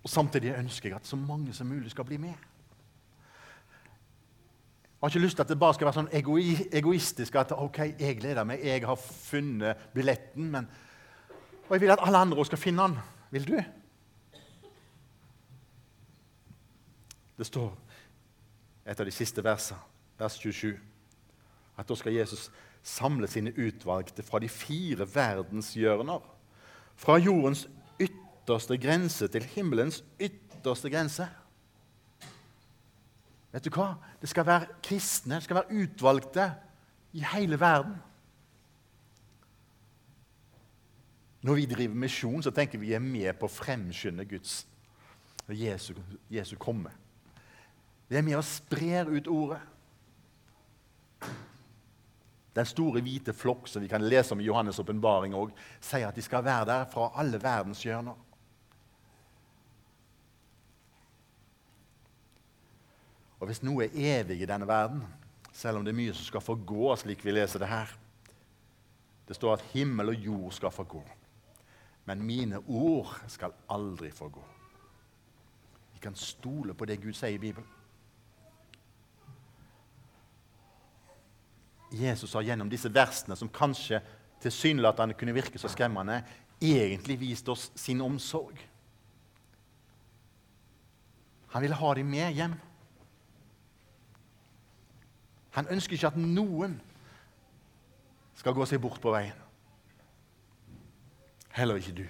Og 0.03 0.09
Samtidig 0.11 0.55
ønsker 0.55 0.89
jeg 0.89 0.95
at 0.99 1.07
så 1.07 1.15
mange 1.19 1.53
som 1.53 1.67
mulig 1.67 1.91
skal 1.91 2.05
bli 2.07 2.17
med. 2.17 2.35
Jeg 4.97 5.01
har 5.01 5.09
ikke 5.09 5.19
lyst 5.19 5.35
til 5.37 5.41
at 5.41 5.49
det 5.49 5.59
bare 5.59 5.75
skal 5.77 5.85
være 5.85 5.99
sånn 5.99 6.13
egoi 6.17 6.69
egoistisk 6.73 7.35
at 7.37 7.51
ok, 7.53 7.79
jeg 7.99 8.17
gleder 8.17 8.47
meg, 8.49 8.63
jeg 8.65 8.81
har 8.87 8.97
funnet 8.97 9.89
billetten. 9.93 10.47
Men, 10.55 10.69
og 11.67 11.75
jeg 11.75 11.83
vil 11.83 11.93
at 11.93 12.01
alle 12.01 12.23
andre 12.25 12.45
skal 12.47 12.57
finne 12.57 12.87
den. 12.87 12.97
Vil 13.29 13.45
du? 13.45 13.57
Det 17.37 17.45
står 17.45 17.75
et 18.87 18.99
av 18.99 19.05
de 19.05 19.13
siste 19.13 19.43
versene, 19.43 19.77
vers 20.17 20.39
27, 20.41 20.73
at 21.77 21.89
da 21.89 21.95
skal 21.95 22.15
Jesus 22.15 22.47
samle 22.83 23.27
sine 23.29 23.53
utvalgte 23.53 24.23
fra 24.25 24.39
de 24.39 24.49
fire 24.49 25.07
verdenshjørner. 25.13 26.23
Fra 26.97 27.17
jordens 27.21 27.67
ytterste 28.01 28.77
grense 28.81 29.27
til 29.27 29.45
himmelens 29.53 30.03
ytterste 30.19 30.89
grense. 30.89 31.27
Vet 33.53 33.65
du 33.65 33.71
hva? 33.73 33.93
Det 34.21 34.29
skal 34.29 34.45
være 34.45 34.79
kristne, 34.83 35.37
det 35.37 35.45
skal 35.45 35.61
være 35.61 35.83
utvalgte 35.83 36.51
i 37.13 37.23
hele 37.33 37.59
verden. 37.59 37.95
Når 41.41 41.55
vi 41.55 41.65
driver 41.65 41.95
misjon, 41.95 42.43
så 42.43 42.51
tenker 42.51 42.81
vi 42.81 42.93
er 42.93 42.99
med 42.99 43.37
på 43.39 43.47
å 43.47 43.51
fremskynde 43.51 44.25
Guds 44.27 44.65
Jesu, 45.47 45.93
Jesu 46.29 46.57
komme. 46.59 46.91
Vi 48.09 48.17
er 48.17 48.25
med 48.25 48.35
og 48.39 48.45
sprer 48.47 49.07
ut 49.07 49.29
ordet. 49.31 49.61
Den 52.58 52.65
store 52.65 53.04
hvite 53.06 53.36
flokk 53.38 53.67
som 53.70 53.84
vi 53.84 53.89
kan 53.91 54.02
lese 54.02 54.34
om 54.34 54.41
i 54.41 54.48
Johannes' 54.48 54.80
åpenbaring, 54.82 55.36
sier 55.82 56.08
at 56.10 56.15
de 56.17 56.24
skal 56.26 56.46
være 56.46 56.65
der 56.65 56.88
fra 56.89 57.12
alle 57.22 57.38
verdens 57.41 57.84
hjørner. 57.86 58.17
Og 63.38 63.46
hvis 63.46 63.62
noe 63.62 63.86
er 63.86 64.22
evig 64.22 64.41
i 64.41 64.50
denne 64.50 64.65
verden, 64.65 65.04
selv 65.54 65.78
om 65.78 65.86
det 65.86 65.93
er 65.93 66.00
mye 66.00 66.15
som 66.17 66.26
skal 66.26 66.41
forgå, 66.41 66.89
slik 66.98 67.22
vi 67.26 67.38
leser 67.38 67.62
det 67.62 67.70
her, 67.70 67.93
Det 69.28 69.36
står 69.36 69.54
at 69.54 69.63
himmel 69.74 70.08
og 70.08 70.15
jord 70.15 70.52
skal 70.56 70.72
forgå. 70.72 71.02
Men 72.06 72.22
mine 72.24 72.62
ord 72.67 73.12
skal 73.28 73.52
aldri 73.70 74.08
forgå. 74.12 74.43
Vi 75.93 76.00
kan 76.00 76.15
stole 76.15 76.74
på 76.74 76.86
det 76.86 77.02
Gud 77.04 77.13
sier 77.13 77.36
i 77.36 77.41
Bibelen. 77.41 77.67
Jesus 81.91 82.34
har 82.34 82.45
gjennom 82.47 82.69
disse 82.69 82.91
versene, 82.93 83.36
som 83.36 83.50
kanskje 83.50 84.02
tilsynelatende 84.43 85.15
kunne 85.17 85.36
virke 85.36 85.60
så 85.60 85.69
skremmende, 85.71 86.21
egentlig 86.62 87.19
vist 87.19 87.50
oss 87.50 87.71
sin 87.76 88.02
omsorg. 88.02 88.60
Han 91.54 91.62
ville 91.63 91.76
ha 91.76 91.93
dem 91.95 92.10
med 92.12 92.34
hjem. 92.36 92.54
Han 95.58 95.69
ønsker 95.73 95.95
ikke 95.97 96.12
at 96.12 96.19
noen 96.19 96.76
skal 98.38 98.54
gå 98.54 98.65
seg 98.69 98.82
bort 98.84 99.02
på 99.02 99.13
veien. 99.15 99.45
Heller 101.58 101.80
ikke 101.82 101.95
du. 101.97 102.06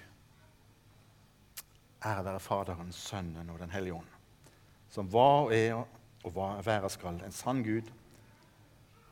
Ære 2.03 2.25
være 2.25 2.41
Faderen, 2.43 2.91
Sønnen 2.91 3.49
og 3.49 3.59
Den 3.59 3.71
hellige 3.71 3.95
ånd, 3.95 4.09
som 4.91 5.07
var 5.11 5.45
og 5.45 5.53
er 5.55 5.85
og 6.27 6.65
være 6.65 6.89
skal, 6.89 7.21
en 7.23 7.31
sann 7.31 7.63
Gud, 7.63 7.87